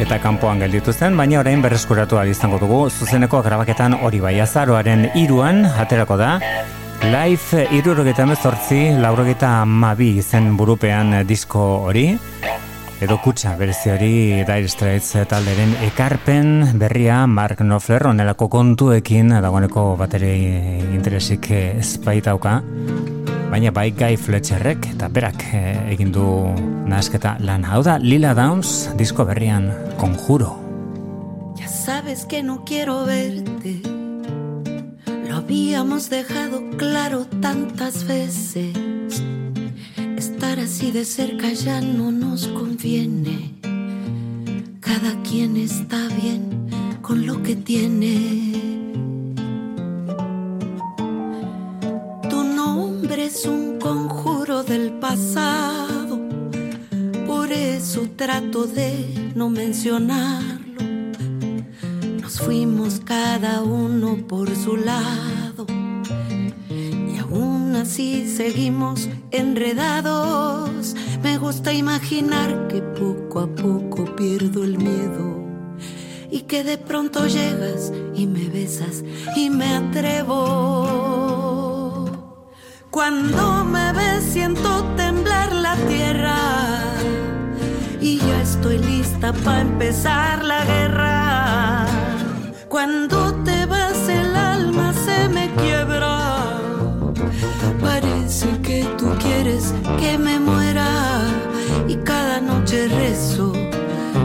eta 0.00 0.18
kanpoan 0.22 0.60
gelditu 0.62 0.92
zen, 0.92 1.16
baina 1.16 1.40
orain 1.40 1.62
berreskuratu 1.62 2.18
izango 2.24 2.58
dugu. 2.58 2.88
Zuzeneko 2.90 3.42
grabaketan 3.42 3.94
hori 4.02 4.20
bai 4.20 4.40
azaroaren 4.40 5.10
iruan 5.14 5.64
aterako 5.64 6.16
da. 6.16 6.40
Life 7.02 7.66
irurogeta 7.72 8.26
mezortzi, 8.26 8.92
laurogeta 9.00 9.64
mabi 9.64 10.22
zen 10.22 10.56
burupean 10.56 11.26
disko 11.26 11.84
hori. 11.88 12.18
Edo 13.02 13.18
kutsa 13.18 13.56
berezi 13.58 13.90
hori 13.90 14.44
Dire 14.46 14.68
Straits 14.68 15.16
talderen 15.28 15.74
ekarpen 15.82 16.78
berria 16.78 17.26
Mark 17.26 17.58
Knopfler 17.58 18.06
onelako 18.06 18.48
kontuekin 18.48 19.34
dagoeneko 19.42 19.96
bateri 19.98 20.36
interesik 20.94 21.50
espaitauka 21.50 22.60
baina 23.52 23.70
bai 23.70 23.90
Guy 23.92 24.16
Fletcherrek 24.16 24.94
eta 24.94 25.10
berak 25.12 25.44
eh, 25.52 25.92
egin 25.92 26.12
du 26.14 26.24
nasketa 26.88 27.36
lan 27.44 27.66
hau 27.68 27.82
da 27.84 27.98
Lila 28.00 28.32
Downs 28.32 28.88
disko 28.96 29.26
berrian 29.28 29.68
Conjuro 30.00 30.56
Ya 31.60 31.68
sabes 31.68 32.24
que 32.24 32.42
no 32.42 32.64
quiero 32.64 33.04
verte 33.04 33.82
Lo 35.28 35.36
habíamos 35.36 36.08
dejado 36.08 36.62
claro 36.78 37.26
tantas 37.42 38.06
veces 38.06 38.72
Estar 40.22 40.58
así 40.60 40.90
de 40.90 41.04
cerca 41.04 41.52
ya 41.52 41.80
no 41.80 42.12
nos 42.12 42.46
conviene. 42.46 43.54
Cada 44.80 45.20
quien 45.22 45.56
está 45.56 46.08
bien 46.20 46.68
con 47.00 47.26
lo 47.26 47.42
que 47.42 47.56
tiene. 47.56 48.71
Es 53.32 53.46
un 53.46 53.78
conjuro 53.78 54.62
del 54.62 54.92
pasado, 54.92 56.20
por 57.26 57.50
eso 57.52 58.06
trato 58.16 58.66
de 58.66 59.32
no 59.34 59.48
mencionarlo. 59.48 60.82
Nos 62.20 62.40
fuimos 62.40 63.00
cada 63.04 63.62
uno 63.62 64.18
por 64.28 64.54
su 64.54 64.76
lado 64.76 65.32
así 67.82 68.28
seguimos 68.28 69.08
enredados. 69.32 70.94
Me 71.22 71.36
gusta 71.36 71.72
imaginar 71.72 72.68
que 72.68 72.80
poco 72.80 73.40
a 73.40 73.48
poco 73.48 74.04
pierdo 74.16 74.62
el 74.62 74.78
miedo 74.78 75.42
y 76.30 76.42
que 76.42 76.62
de 76.62 76.78
pronto 76.78 77.26
llegas 77.26 77.92
y 78.14 78.26
me 78.26 78.48
besas 78.48 79.04
y 79.36 79.50
me 79.50 79.74
atrevo. 79.74 81.31
Cuando 82.92 83.64
me 83.64 83.90
ves 83.94 84.22
siento 84.22 84.84
temblar 84.96 85.50
la 85.50 85.76
tierra 85.88 86.36
y 88.02 88.18
ya 88.18 88.42
estoy 88.42 88.76
lista 88.76 89.32
para 89.32 89.62
empezar 89.62 90.44
la 90.44 90.62
guerra. 90.66 91.86
Cuando 92.68 93.32
te 93.44 93.64
vas 93.64 94.06
el 94.10 94.36
alma 94.36 94.92
se 94.92 95.26
me 95.30 95.50
quiebra 95.54 96.58
Parece 97.80 98.60
que 98.60 98.84
tú 98.98 99.08
quieres 99.22 99.72
que 99.98 100.18
me 100.18 100.38
muera 100.38 101.22
y 101.88 101.96
cada 101.96 102.42
noche 102.42 102.88
rezo 102.88 103.54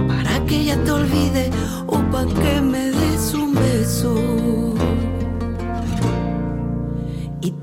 para 0.09 0.43
que 0.45 0.57
ella 0.57 0.83
te 0.83 0.91
olvide 0.91 1.51
o 1.85 1.99
para 2.11 2.25
que 2.25 2.59
me 2.59 2.91
des 2.91 3.33
un 3.33 3.53
beso. 3.53 4.66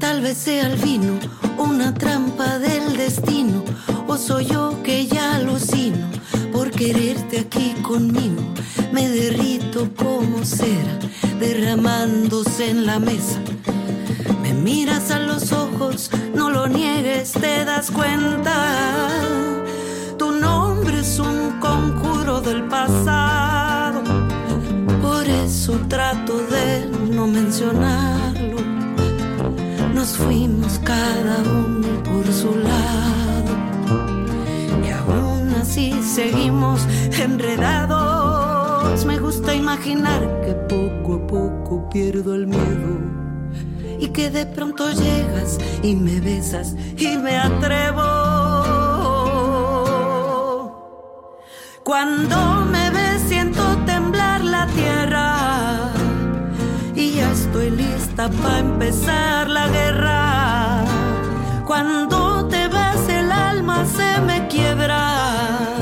Tal 0.07 0.21
vez 0.21 0.37
sea 0.37 0.67
el 0.67 0.77
vino 0.77 1.19
una 1.57 1.95
trampa 1.95 2.59
del 2.59 2.95
destino 2.95 3.65
o 4.07 4.19
soy 4.19 4.45
yo 4.45 4.83
que 4.83 5.07
ya 5.07 5.37
alucino 5.37 6.11
por 6.53 6.71
quererte 6.71 7.39
aquí 7.39 7.73
conmigo. 7.81 8.43
Me 8.93 9.09
derrito 9.09 9.89
como 9.97 10.45
cera 10.45 10.99
derramándose 11.41 12.69
en 12.69 12.85
la 12.85 12.99
mesa 12.99 13.41
miras 14.63 15.11
a 15.11 15.19
los 15.21 15.53
ojos, 15.53 16.11
no 16.35 16.51
lo 16.51 16.67
niegues, 16.67 17.33
te 17.33 17.65
das 17.65 17.91
cuenta. 17.91 18.55
Tu 20.19 20.31
nombre 20.33 21.01
es 21.01 21.19
un 21.19 21.61
conjuro 21.61 22.43
del 22.43 22.65
pasado, 22.65 24.03
por 25.03 25.27
eso 25.27 25.73
trato 25.89 26.39
de 26.55 26.87
no 27.11 27.27
mencionarlo. 27.27 28.34
Nos 30.05 30.19
fuimos 30.19 30.79
cada 30.81 31.39
uno 31.51 32.03
por 32.03 32.31
su 32.31 32.55
lado 32.55 33.57
y 34.87 34.91
aún 34.91 35.55
así 35.59 35.95
seguimos 36.03 36.87
enredados. 37.19 39.03
Me 39.07 39.19
gusta 39.19 39.55
imaginar 39.55 40.21
que 40.43 40.53
poco 40.53 41.15
a 41.15 41.27
poco 41.27 41.89
pierdo 41.89 42.35
el 42.35 42.47
miedo 42.47 43.01
y 43.99 44.09
que 44.09 44.29
de 44.29 44.45
pronto 44.45 44.93
llegas 44.93 45.59
y 45.83 45.97
me 45.97 46.21
besas 46.21 46.77
y 46.99 47.17
me 47.17 47.39
atrevo. 47.39 48.03
Cuando 51.83 52.67
me 52.67 52.84
lista 58.25 58.43
para 58.43 58.59
empezar 58.59 59.51
la 59.51 59.68
guerra. 59.68 60.85
Cuando 61.66 62.47
te 62.49 62.68
vas 62.68 63.09
el 63.09 63.31
alma 63.31 63.85
se 63.85 64.20
me 64.20 64.47
quiebra. 64.49 65.77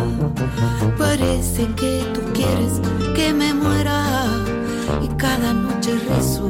Parece 0.99 1.66
que 1.76 2.05
tú 2.14 2.20
quieres 2.32 2.80
que 3.14 3.32
me 3.32 3.53
muera 3.55 4.26
y 5.03 5.09
cada 5.16 5.53
noche 5.53 5.99
rezo 6.09 6.49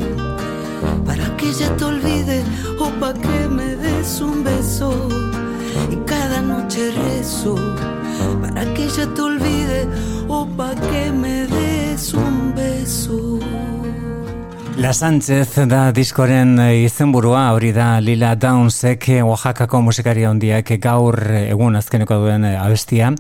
para 1.07 1.37
que 1.37 1.49
ella 1.49 1.77
te 1.77 1.85
olvide 1.85 2.45
o 2.79 2.89
para 3.01 3.15
que 3.15 3.49
me 3.49 3.77
des 3.77 4.21
un 4.21 4.45
beso. 4.45 5.09
Y 5.91 5.97
cada 6.07 6.41
noche 6.43 6.93
rezo 6.93 7.57
para 8.41 8.65
que 8.75 8.85
ella 8.85 9.07
te 9.15 9.23
olvide 9.23 9.89
o 10.29 10.47
para 10.47 10.81
que 10.81 11.13
me 11.13 11.47
des 11.47 12.15
un 12.15 12.55
beso. 12.55 13.39
La 14.77 14.93
Sánchez 14.95 15.69
da 15.69 15.93
diskoren 15.93 16.57
eh, 16.59 16.85
izenburua, 16.87 17.43
hori 17.53 17.75
da 17.77 18.01
Lila 18.01 18.33
Downsek 18.41 19.05
eh, 19.13 19.19
Oaxacako 19.23 19.83
musikaria 19.85 20.31
hondiak 20.31 20.71
gaur 20.81 21.19
eh, 21.29 21.43
egun 21.53 21.77
azkeneko 21.77 22.17
duen 22.23 22.47
abestia, 22.49 23.11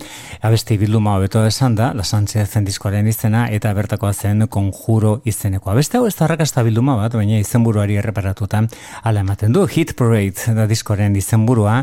abesti 0.41 0.79
bilduma 0.81 1.19
hobeto 1.19 1.43
esan 1.45 1.77
da, 1.77 1.91
La 1.95 2.07
Sánchezen 2.09 2.65
diskoren 2.65 3.07
izena 3.07 3.45
eta 3.53 3.73
bertakoa 3.77 4.15
zen 4.15 4.47
konjuro 4.49 5.19
izeneko. 5.29 5.71
Abeste 5.75 6.01
hau 6.01 6.07
ez 6.09 6.15
da 6.17 6.31
rakasta 6.33 6.65
bilduma 6.65 6.97
bat, 6.97 7.13
baina 7.21 7.37
izenburuari 7.39 8.01
erreparatuta 8.01 8.65
ala 9.05 9.21
ematen 9.21 9.53
du. 9.53 9.67
Hit 9.69 9.93
Parade 9.99 10.57
da 10.57 10.67
diskoren 10.67 11.17
izenburua 11.21 11.83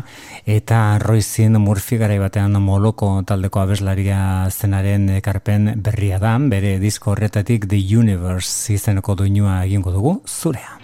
eta 0.50 0.98
Roizin 0.98 1.60
Murphy 1.62 2.00
garai 2.02 2.18
batean 2.18 2.58
moloko 2.58 3.12
taldeko 3.22 3.62
abeslaria 3.62 4.50
zenaren 4.50 5.08
ekarpen 5.20 5.76
berria 5.78 6.18
da, 6.18 6.34
bere 6.42 6.76
disko 6.82 7.14
horretatik 7.14 7.70
The 7.70 7.80
Universe 8.02 8.74
izeneko 8.74 9.14
duinua 9.22 9.59
egingo 9.64 9.90
dugu 9.92 10.22
zurea. 10.26 10.78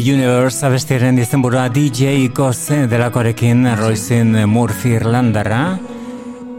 Universe 0.00 0.64
abestiaren 0.64 1.18
izenburua 1.20 1.66
DJ 1.68 2.14
Ikoz 2.24 2.86
delakoarekin 2.88 3.66
Roisin 3.76 4.32
Murphy 4.48 4.94
Irlandara 4.96 5.60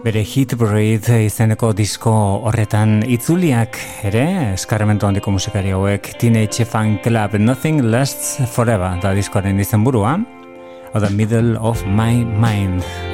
bere 0.04 0.22
Hit 0.22 0.54
Breed 0.60 1.08
izeneko 1.16 1.72
disko 1.74 2.14
horretan 2.50 3.00
itzuliak 3.10 3.80
ere 4.10 4.26
eskarmentu 4.52 5.10
handiko 5.10 5.34
musikari 5.34 5.74
hauek 5.74 6.12
Teenage 6.22 6.68
Fan 6.70 7.00
Club 7.02 7.39
Nothing 7.42 7.82
Lasts 7.89 8.38
Forever 8.54 9.00
da 9.02 9.16
diskoaren 9.18 9.60
izenburua. 9.60 10.20
O 10.94 11.00
The 11.00 11.10
Middle 11.10 11.58
of 11.58 11.82
My 11.88 12.22
Mind. 12.22 13.11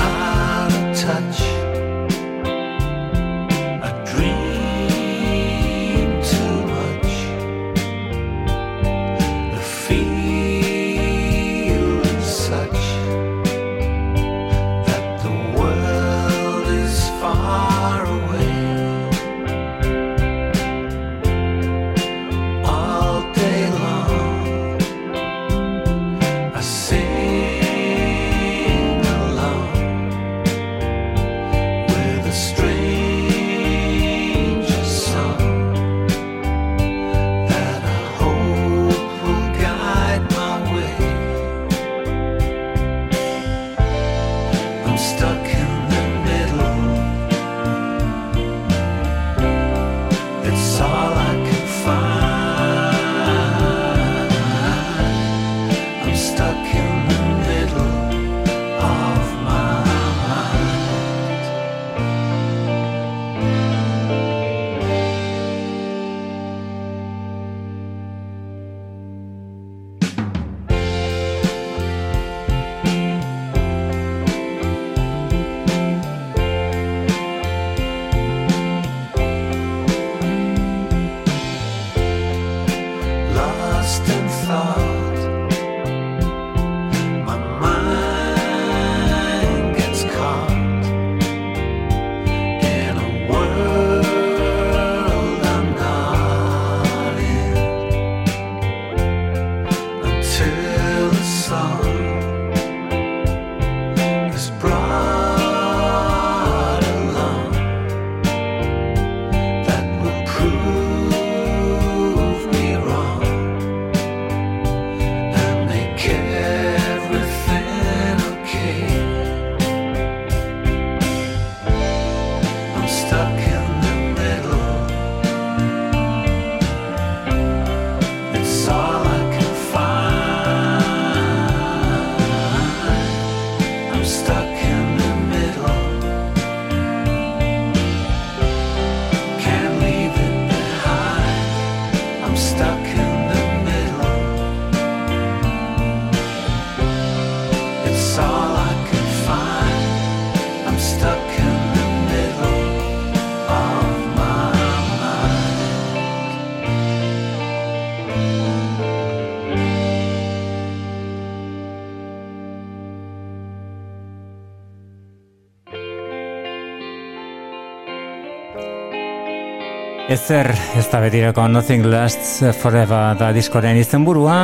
Ezer, 170.07 170.47
ez 170.79 170.85
da 170.87 171.01
betirako 171.03 171.49
Nothing 171.51 171.83
Lasts 171.91 172.37
Forever 172.61 173.17
da 173.19 173.33
diskoren 173.35 173.75
izenburua, 173.75 174.37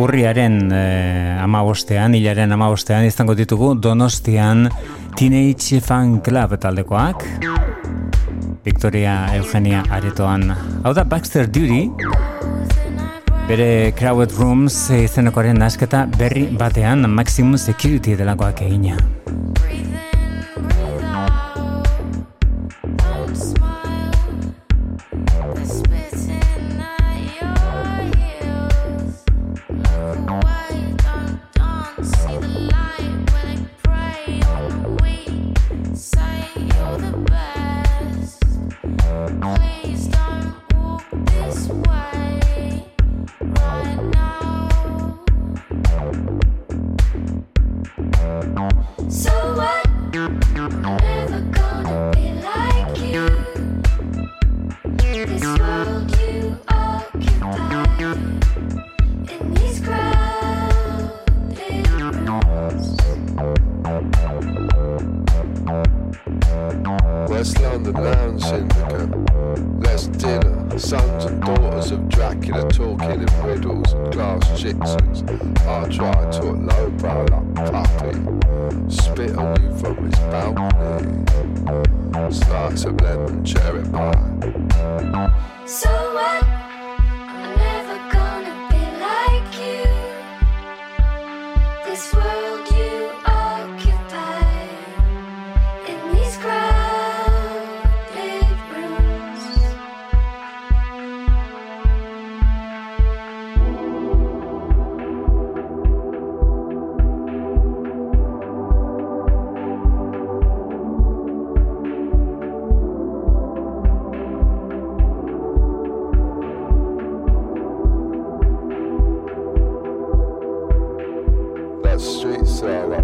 urriaren 0.00 0.54
eh, 0.72 0.78
e, 0.80 1.34
amabostean, 1.44 2.14
hilaren 2.16 2.54
amabostean 2.56 3.04
izango 3.04 3.34
ditugu 3.36 3.74
Donostian 3.76 4.64
Teenage 5.12 5.82
Fan 5.84 6.22
Club 6.24 6.54
taldekoak. 6.62 7.26
Victoria 8.64 9.18
Eugenia 9.36 9.82
aretoan. 9.92 10.46
Hau 10.84 10.94
da 10.96 11.04
Baxter 11.04 11.50
Duty, 11.52 11.82
bere 13.50 13.68
Crowded 13.98 14.32
Rooms 14.38 14.78
izenekoaren 15.02 15.60
nasketa 15.60 16.06
berri 16.16 16.46
batean 16.48 17.04
Maximum 17.12 17.60
Security 17.60 18.16
delakoak 18.16 18.64
egina. 18.64 18.96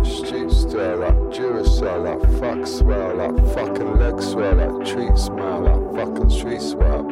that 0.03 0.11
street 0.11 0.75
up, 0.81 1.01
that 1.01 1.15
Duracell, 1.31 2.07
up, 2.07 2.23
fuck 2.41 2.67
swell, 2.67 3.21
up, 3.21 3.55
fucking 3.55 3.99
leg 3.99 4.21
swell, 4.23 4.61
up, 4.61 4.87
treat 4.87 5.17
smile, 5.17 5.67
up, 5.67 5.95
fucking 5.95 6.31
street 6.31 6.61
swell. 6.61 7.05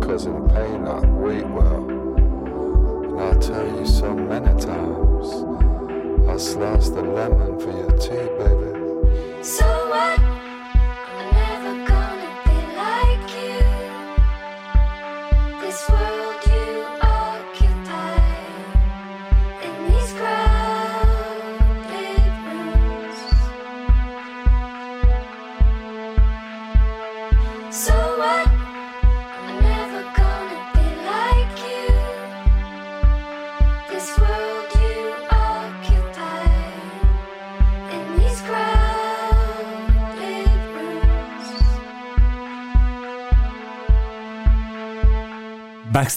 cousin 0.00 0.48
pain, 0.48 0.84
that 0.84 1.06
wait 1.12 1.46
well. 1.46 1.84
And 3.04 3.20
I 3.20 3.38
tell 3.38 3.66
you 3.78 3.86
so 3.86 4.14
many 4.14 4.60
times, 4.60 5.44
I 6.28 6.36
sliced 6.36 6.94
the 6.94 7.02
lemon 7.02 7.58
for 7.60 7.70
your 7.70 7.92
tea, 7.98 8.28
baby. 8.38 9.42
So 9.42 9.64
what? 9.88 10.33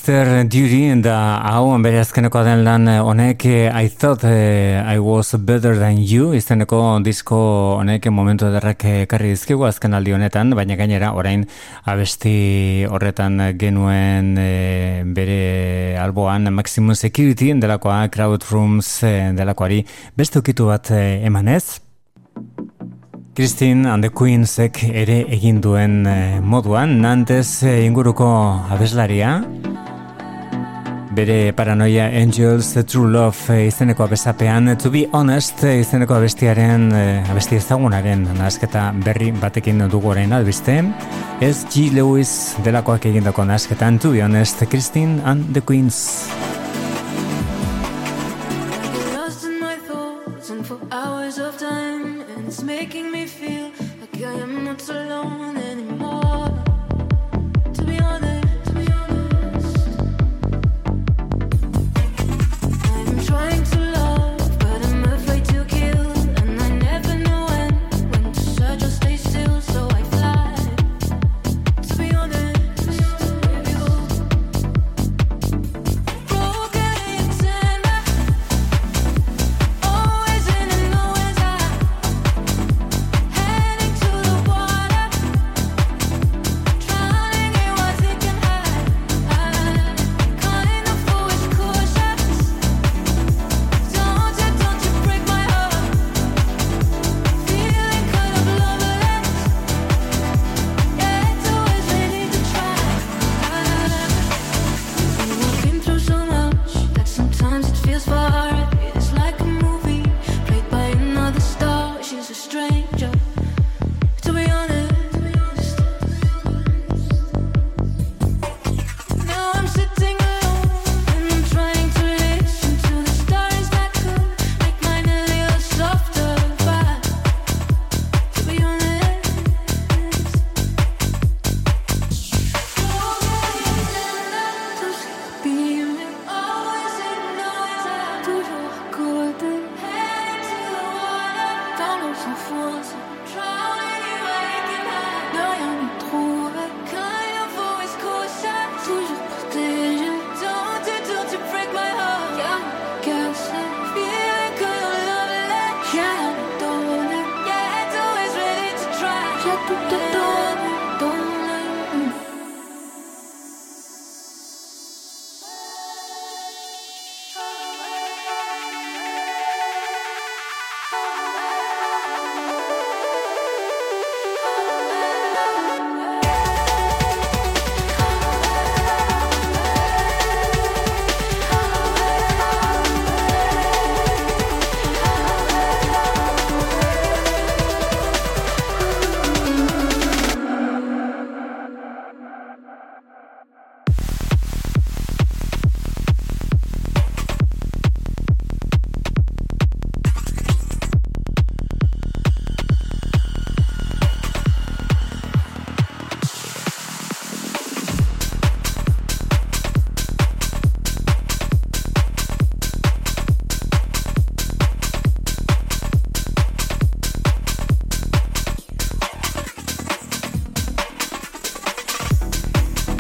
Mr. 0.07 0.47
Duty 0.47 1.01
da 1.03 1.41
hau 1.51 1.73
bere 1.83 1.99
azkeneko 1.99 2.39
den 2.45 2.61
lan 2.63 2.87
eh, 2.87 3.01
honek 3.03 3.43
eh, 3.45 3.67
I 3.67 3.89
thought 3.89 4.23
eh, 4.23 4.79
I 4.79 4.99
was 5.03 5.35
better 5.35 5.75
than 5.75 5.97
you 5.99 6.31
izeneko 6.31 6.79
disko 7.03 7.35
honek 7.81 8.07
momentu 8.07 8.47
ederrak 8.47 8.85
ekarri 9.03 9.33
dizkigu 9.33 9.65
azken 9.67 9.97
aldi 9.97 10.13
honetan 10.15 10.55
baina 10.55 10.77
gainera 10.79 11.09
orain 11.11 11.43
abesti 11.83 12.85
horretan 12.87 13.35
genuen 13.59 14.37
e, 14.39 15.03
bere 15.03 15.97
alboan 15.99 16.53
Maximum 16.55 16.95
Security 16.95 17.51
delakoa 17.59 18.07
Crowd 18.07 18.47
Rooms 18.49 19.01
delakoari 19.35 19.81
beste 20.15 20.39
ukitu 20.39 20.69
bat 20.71 20.87
emanez 20.95 21.81
Christine 23.35 23.85
and 23.91 24.07
the 24.07 24.09
Queensek 24.09 24.85
ere 24.87 25.25
egin 25.27 25.59
duen 25.61 26.07
moduan, 26.41 26.95
nantez 27.03 27.61
inguruko 27.61 28.25
abeslaria, 28.71 29.43
bere 31.17 31.53
paranoia 31.53 32.11
Angels 32.13 32.75
True 32.85 33.09
Love 33.09 33.55
eh, 33.55 33.67
izeneko 33.71 34.05
abesapean. 34.05 34.75
To 34.77 34.91
Be 34.93 35.07
Honest 35.17 35.63
eh, 35.65 35.79
izeneko 35.81 36.17
abestiaren 36.17 36.91
eh, 36.93 37.31
abesti 37.31 37.57
ezagunaren 37.57 38.27
nasketa 38.37 38.91
berri 39.05 39.31
batekin 39.33 39.87
dugu 39.89 40.13
orain 40.13 40.35
albiste. 40.37 40.77
S.G. 41.41 41.89
Lewis 41.97 42.57
delakoak 42.65 43.09
egindako 43.09 43.47
nasketan 43.49 43.97
To 44.03 44.13
Be 44.13 44.21
Honest, 44.25 44.61
Christine 44.69 45.21
and 45.25 45.53
the 45.53 45.61
Queens 45.61 45.97
Christine 45.97 46.37
and 46.37 46.37
the 46.37 46.45
Queens. 46.45 46.56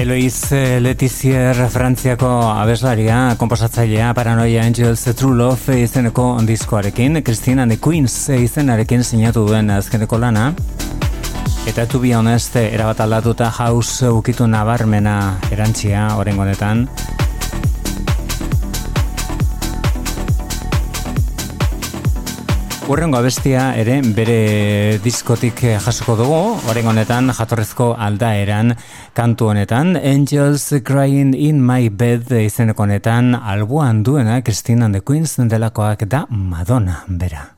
Eloiz 0.07 0.53
Letizier 0.79 1.57
Frantziako 1.67 2.29
abeslaria, 2.47 3.35
komposatzailea 3.35 4.13
Paranoia 4.15 4.61
Angels 4.63 5.03
True 5.19 5.35
Love 5.35 5.81
izeneko 5.81 6.29
diskoarekin, 6.47 7.19
Christina 7.27 7.65
de 7.67 7.75
Queens 7.75 8.15
izenarekin 8.31 9.03
sinatu 9.03 9.43
duen 9.49 9.67
azkeneko 9.75 10.15
lana. 10.23 10.53
Eta 11.67 11.89
to 11.91 11.99
be 11.99 12.15
honest, 12.15 12.55
erabat 12.55 13.03
aldatuta 13.03 13.51
house 13.51 14.07
ukitu 14.07 14.47
nabarmena 14.47 15.41
erantzia 15.51 16.07
orengo 16.15 16.47
honetan. 16.47 16.87
Urrengo 22.87 23.17
abestia 23.19 23.73
ere 23.75 23.97
bere 24.15 24.95
diskotik 25.03 25.59
eh, 25.67 25.73
jasoko 25.83 26.13
dugu, 26.15 26.37
oren 26.71 26.87
honetan 26.87 27.33
jatorrezko 27.35 27.89
aldaeran 27.99 28.71
kantu 29.17 29.49
honetan, 29.51 29.97
Angels 29.99 30.69
Crying 30.87 31.35
in 31.35 31.59
My 31.59 31.89
Bed 31.91 32.31
izeneko 32.39 32.87
honetan 32.87 33.35
albuan 33.35 34.05
duena 34.07 34.39
Christine 34.39 34.87
and 34.87 34.95
the 34.95 35.03
Queens 35.03 35.35
delakoak 35.35 36.07
da 36.07 36.25
Madonna 36.31 37.03
bera. 37.09 37.56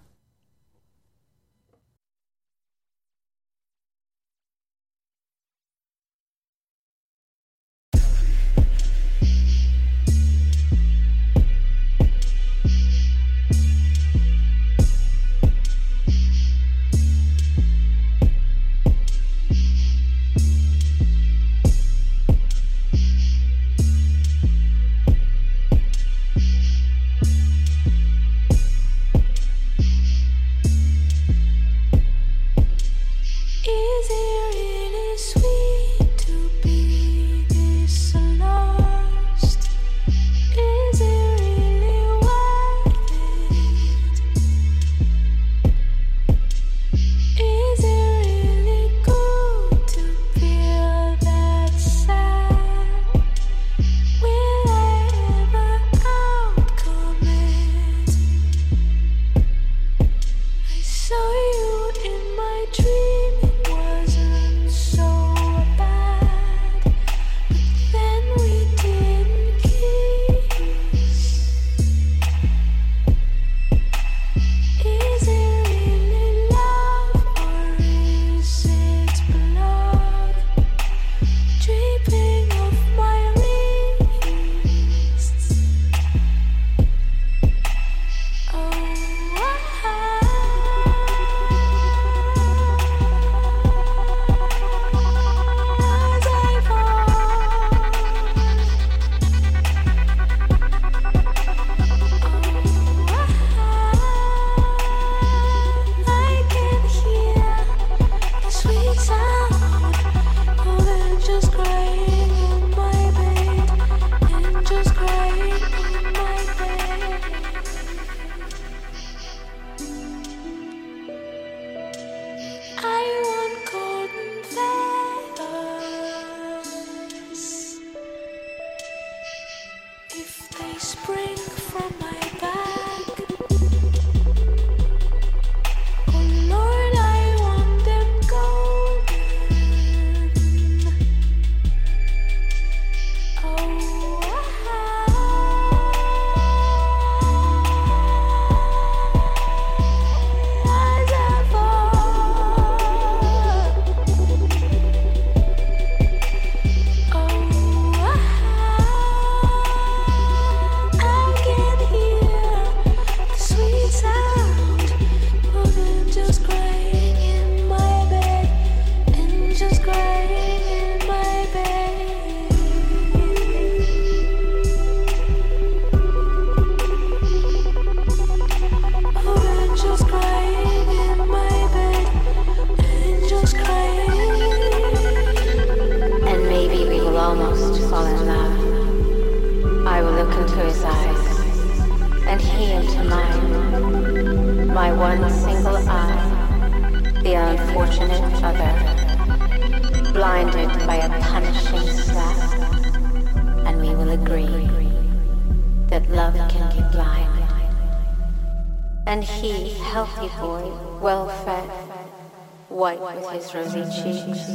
Rosy 213.53 213.81
cheeks, 213.85 214.47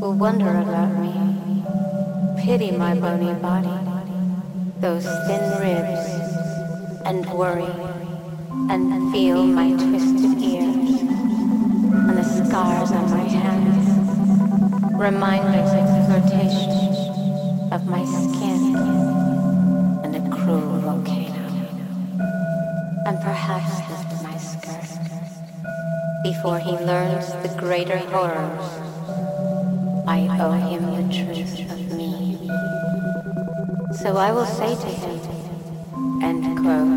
will 0.00 0.12
wonder 0.12 0.58
about 0.58 0.92
me, 0.98 1.12
pity 2.40 2.70
my 2.70 2.94
bony 2.94 3.32
body, 3.40 3.68
those 4.78 5.04
thin 5.26 5.44
ribs, 5.60 6.06
and 7.04 7.26
worry, 7.30 7.72
and 8.70 9.12
feel 9.12 9.44
my 9.44 9.70
twisted 9.70 10.40
ears, 10.40 11.00
and 11.00 12.18
the 12.18 12.22
scars 12.22 12.92
on 12.92 13.10
my 13.10 13.24
hands, 13.24 13.88
reminders 14.94 15.70
of 15.72 16.06
flirtation, 16.06 17.72
of 17.72 17.86
my 17.86 18.04
skin, 18.04 18.76
and 20.04 20.14
a 20.14 20.30
cruel 20.30 20.80
volcano, 20.80 21.44
and 23.06 23.20
perhaps 23.20 23.80
lift 23.90 24.22
my 24.22 24.36
skirt 24.36 24.66
before 26.22 26.58
he 26.58 26.72
learns 26.72 27.05
horrors. 28.10 28.68
I 30.06 30.28
owe 30.40 30.52
him 30.52 30.82
the 30.96 31.14
truth 31.14 31.70
of 31.70 31.96
me. 31.96 32.48
So 34.02 34.16
I 34.16 34.32
will 34.32 34.46
say 34.46 34.74
to 34.74 34.86
him, 34.86 36.22
end 36.22 36.58
quote, 36.58 36.95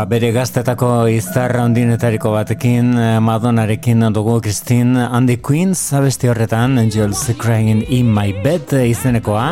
Ba, 0.00 0.06
bere 0.08 0.30
gaztetako 0.32 0.86
izarra 1.12 1.66
ondinetariko 1.68 2.30
batekin, 2.32 2.86
eh, 2.96 3.18
Madonarekin 3.20 4.06
dugu 4.14 4.38
Christine 4.40 4.96
and 4.96 5.28
the 5.28 5.36
Queens 5.36 5.92
abesti 5.92 6.30
horretan, 6.30 6.78
Angels 6.78 7.26
Crying 7.36 7.84
in 7.86 8.08
My 8.08 8.32
Bed 8.32 8.72
eh, 8.72 8.88
izenekoa. 8.88 9.44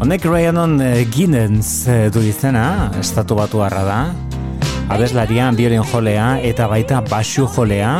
Honek 0.00 0.24
Ryanon 0.24 0.80
eh, 0.80 1.04
Giddens 1.12 1.84
du 2.08 2.24
izena, 2.24 2.90
estatu 2.96 3.36
batu 3.36 3.60
harra 3.60 3.84
da. 3.84 4.02
Abeslarian, 4.88 5.60
biolin 5.60 5.84
jolea 5.92 6.38
eta 6.40 6.72
baita 6.72 7.04
basu 7.04 7.50
jolea. 7.52 7.98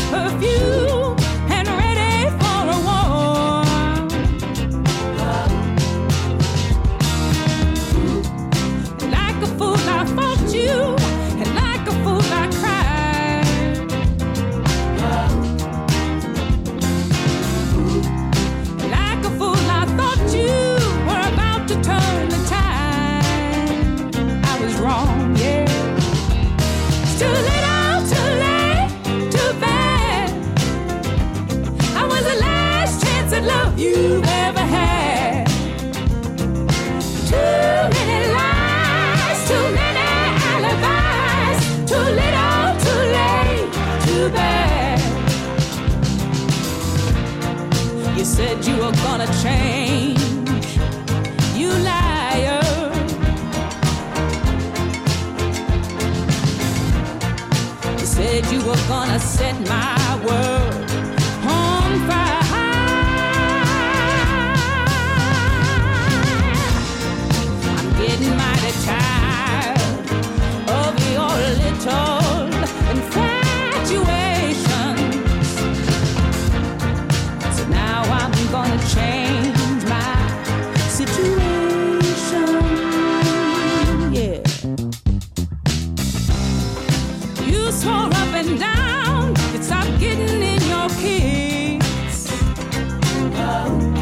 perfume. 0.10 0.89
You 87.50 87.72
swore 87.72 88.06
up 88.22 88.34
and 88.36 88.60
down, 88.60 89.36
you'd 89.52 89.64
stop 89.64 89.88
getting 90.00 90.42
in 90.42 90.62
your 90.70 90.90
kids' 91.02 92.28
oh. 93.34 93.99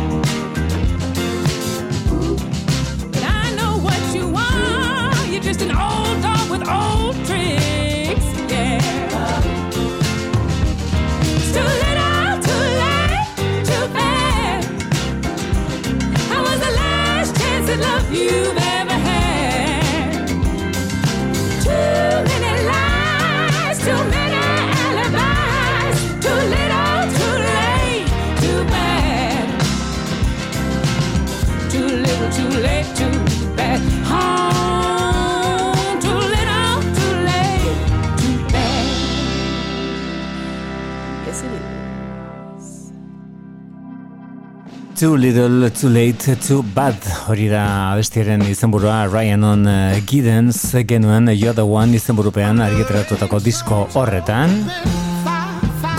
Too 44.98 45.16
Little, 45.16 45.70
Too 45.70 45.90
Late, 45.90 46.36
Too 46.42 46.64
Bad. 46.74 46.98
Hori 47.30 47.46
da 47.52 47.92
abestiaren 47.92 48.42
izenburua 48.50 49.04
Ryan 49.06 49.44
on 49.46 49.68
uh, 49.70 50.00
Giddens 50.10 50.58
genuen 50.90 51.30
uh, 51.30 51.36
You're 51.36 51.54
the 51.54 51.62
One 51.62 51.94
izenburupean 51.94 52.58
argiteratutako 52.66 53.38
disko 53.46 53.84
horretan. 53.94 54.58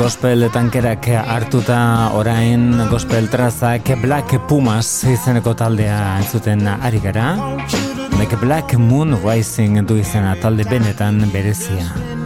Gospel 0.01 0.49
tankerak 0.51 1.07
hartuta 1.23 1.79
orain 2.19 2.75
gospel 2.91 3.31
trazak 3.31 3.95
Black 4.03 4.35
Pumas 4.51 5.05
izeneko 5.07 5.55
taldea 5.55 6.19
entzuten 6.19 6.67
ari 6.67 6.99
gara. 6.99 7.37
Black 8.43 8.75
Moon 8.83 9.15
Rising 9.23 9.87
du 9.87 10.03
izena 10.03 10.35
talde 10.43 10.67
benetan 10.67 11.23
berezia. 11.31 12.18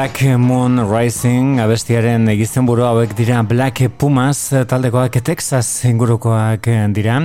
Black 0.00 0.22
Moon 0.40 0.80
Rising 0.88 1.58
abestiaren 1.60 2.30
izenburu 2.32 2.86
hauek 2.86 3.10
dira 3.18 3.42
Black 3.44 3.82
Pumas 4.00 4.46
taldekoak 4.48 5.18
Texas 5.20 5.84
ingurukoak 5.84 6.64
dira. 6.96 7.18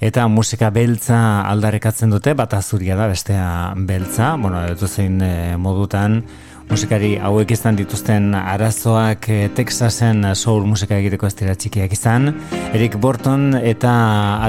Eta 0.00 0.24
musika 0.32 0.70
beltza 0.72 1.18
aldarekatzen 1.50 2.14
dute 2.14 2.32
bata 2.32 2.62
zuria 2.62 2.96
da 2.96 3.10
bestea 3.10 3.74
beltza, 3.76 4.30
bueno, 4.40 4.62
edo 4.64 4.88
zein 4.88 5.20
eh, 5.20 5.58
modutan 5.60 6.22
musikari 6.70 7.18
hauek 7.20 7.52
izan 7.52 7.76
dituzten 7.76 8.32
arazoak 8.32 9.28
eh, 9.28 9.50
Texasen 9.52 10.24
soul 10.32 10.64
musika 10.64 10.96
egiteko 10.96 11.28
ez 11.28 11.36
dira 11.36 11.52
txikiak 11.52 11.92
izan. 11.92 12.32
Eric 12.72 12.96
Borton 12.96 13.60
eta 13.60 13.92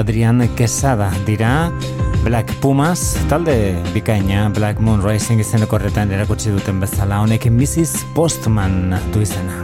Adrian 0.00 0.40
Quesada 0.56 1.12
dira. 1.28 1.52
Black 2.24 2.54
Pumas, 2.60 3.18
talde 3.28 3.76
bikaina 3.92 4.48
Black 4.48 4.80
Moon 4.80 5.02
Rising 5.04 5.42
izeneko 5.44 5.76
horretan 5.76 6.12
erakutsi 6.16 6.54
duten 6.56 6.80
bezala 6.80 7.20
honekin 7.20 7.52
Mrs. 7.52 7.98
Postman 8.16 8.96
du 9.12 9.20
izena. 9.20 9.60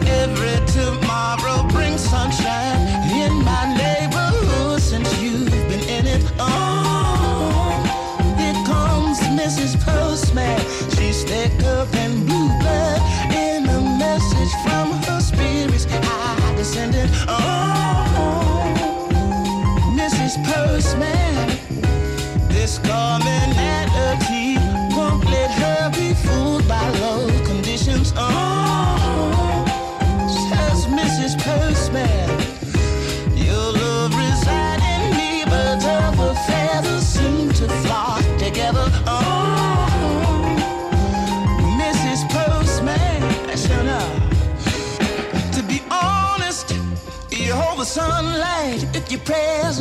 prayers 49.25 49.81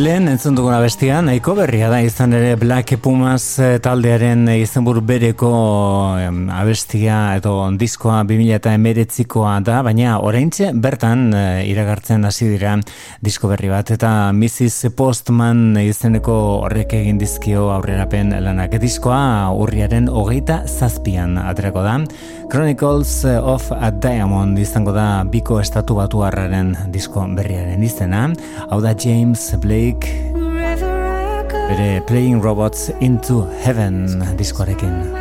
Lehen 0.00 0.30
entzun 0.30 0.54
duguna 0.56 0.78
bestia 0.80 1.18
nahiko 1.20 1.52
berria 1.58 1.90
da 1.92 1.98
izan 2.00 2.32
ere 2.32 2.54
Black 2.56 2.94
Pumas 3.04 3.58
eh, 3.60 3.74
taldearen 3.84 4.46
eh, 4.48 4.54
izenburu 4.62 5.02
bereko 5.04 5.50
abestia 6.56 7.18
edo 7.36 7.52
diskoa 7.76 8.22
2019koa 8.30 9.58
da, 9.66 9.82
baina 9.84 10.14
oraintxe 10.24 10.70
bertan 10.72 11.26
eh, 11.36 11.68
iragartzen 11.68 12.24
hasi 12.24 12.48
dira 12.48 12.78
disko 13.20 13.50
berri 13.52 13.68
bat 13.68 13.92
eta 13.92 14.30
Mrs. 14.32 14.94
Postman 14.96 15.76
izeneko 15.82 16.38
horrek 16.62 16.96
egin 17.02 17.20
dizkio 17.20 17.68
aurrerapen 17.74 18.32
lanak 18.40 18.78
diskoa 18.80 19.50
urriaren 19.52 20.08
hogeita 20.08 20.62
zazpian 20.64 21.36
aterako 21.44 21.84
da 21.84 21.98
Chronicles 22.50 23.24
of 23.24 23.70
a 23.70 23.90
Diamond 23.90 24.58
izango 24.58 24.90
da 24.92 25.22
biko 25.24 25.60
estatu 25.60 25.94
batu 25.94 26.24
disko 26.90 27.22
berriaren 27.36 27.82
izena. 27.82 28.28
Hau 28.70 28.80
da 28.80 28.92
James 29.04 29.54
Blake 29.54 30.08
bere 31.52 32.02
Playing 32.08 32.42
Robots 32.42 32.90
into 33.00 33.46
Heaven 33.62 34.08
diskoarekin. 34.36 35.14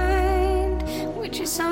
Which 1.21 1.39
is 1.39 1.68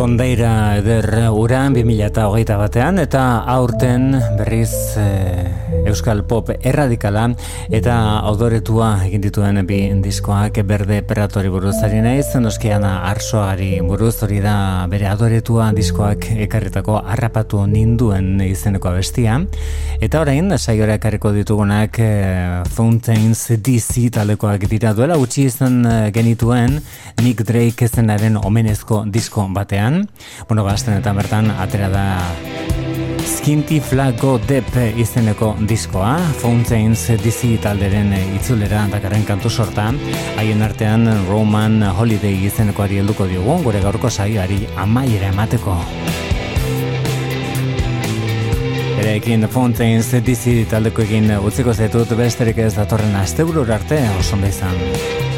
Kondeira 0.00 0.78
eder 0.80 1.28
uran 1.28 1.74
2008 1.76 2.54
batean 2.56 3.02
eta 3.02 3.24
aurten 3.52 4.14
berriz 4.38 4.96
eh, 4.96 5.49
Euskal 5.90 6.22
Pop 6.24 6.50
erradikala 6.54 7.26
eta 7.68 7.94
odoretua 8.30 8.92
egin 9.06 9.22
dituen 9.24 9.60
bi 9.66 9.80
diskoak 10.02 10.60
berde 10.66 11.00
peratori 11.06 11.50
buruz 11.52 11.76
ari 11.84 12.00
naiz, 12.04 12.26
noskiana 12.40 13.00
arsoari 13.10 13.72
buruz 13.84 14.14
hori 14.24 14.40
da 14.44 14.86
bere 14.90 15.08
adoretua 15.10 15.70
diskoak 15.76 16.28
ekarritako 16.46 17.00
harrapatu 17.00 17.64
ninduen 17.66 18.40
izeneko 18.44 18.92
bestia. 18.96 19.40
Eta 20.00 20.22
orain, 20.22 20.52
saiora 20.58 20.96
ekarriko 20.98 21.32
ditugunak 21.36 21.98
eh, 22.00 22.62
Fountains 22.76 23.46
DC 23.60 24.08
talekoak 24.16 24.68
dira 24.70 24.94
duela 24.96 25.18
utzi 25.20 25.46
izan 25.50 25.82
eh, 25.84 25.98
genituen 26.14 26.78
Nick 27.20 27.44
Drake 27.48 27.88
zenaren 27.88 28.38
omenezko 28.40 29.04
disko 29.06 29.48
batean. 29.54 30.06
Bueno, 30.48 30.64
gazten 30.64 30.96
eta 31.00 31.12
bertan 31.16 31.52
atera 31.58 31.92
da 31.92 32.06
Skinty 33.30 33.78
Flago 33.80 34.38
Depp 34.42 34.74
izeneko 34.98 35.52
diskoa, 35.68 36.16
Fountains 36.40 37.04
DC 37.22 37.54
talderen 37.62 38.10
itzulera 38.36 38.82
dakarren 38.90 39.22
kantu 39.28 39.50
sorta, 39.50 39.86
haien 40.40 40.62
artean 40.66 41.06
Roman 41.28 41.78
Holiday 41.92 42.34
izenekoari 42.48 42.98
helduko 43.00 43.28
diogu, 43.30 43.60
gure 43.68 43.80
gaurko 43.84 44.10
saioari 44.10 44.64
amaiera 44.76 45.30
emateko. 45.30 45.78
Erekin 49.00 49.46
Fountains 49.48 50.10
DC 50.26 50.66
taldekoekin 50.68 51.36
utziko 51.38 51.72
zaitut 51.72 52.18
besterik 52.18 52.58
ez 52.66 52.74
datorren 52.76 53.14
asteburur 53.22 53.70
arte 53.78 54.02
oso 54.18 54.36
ondo 54.36 54.50
izan. 54.50 55.29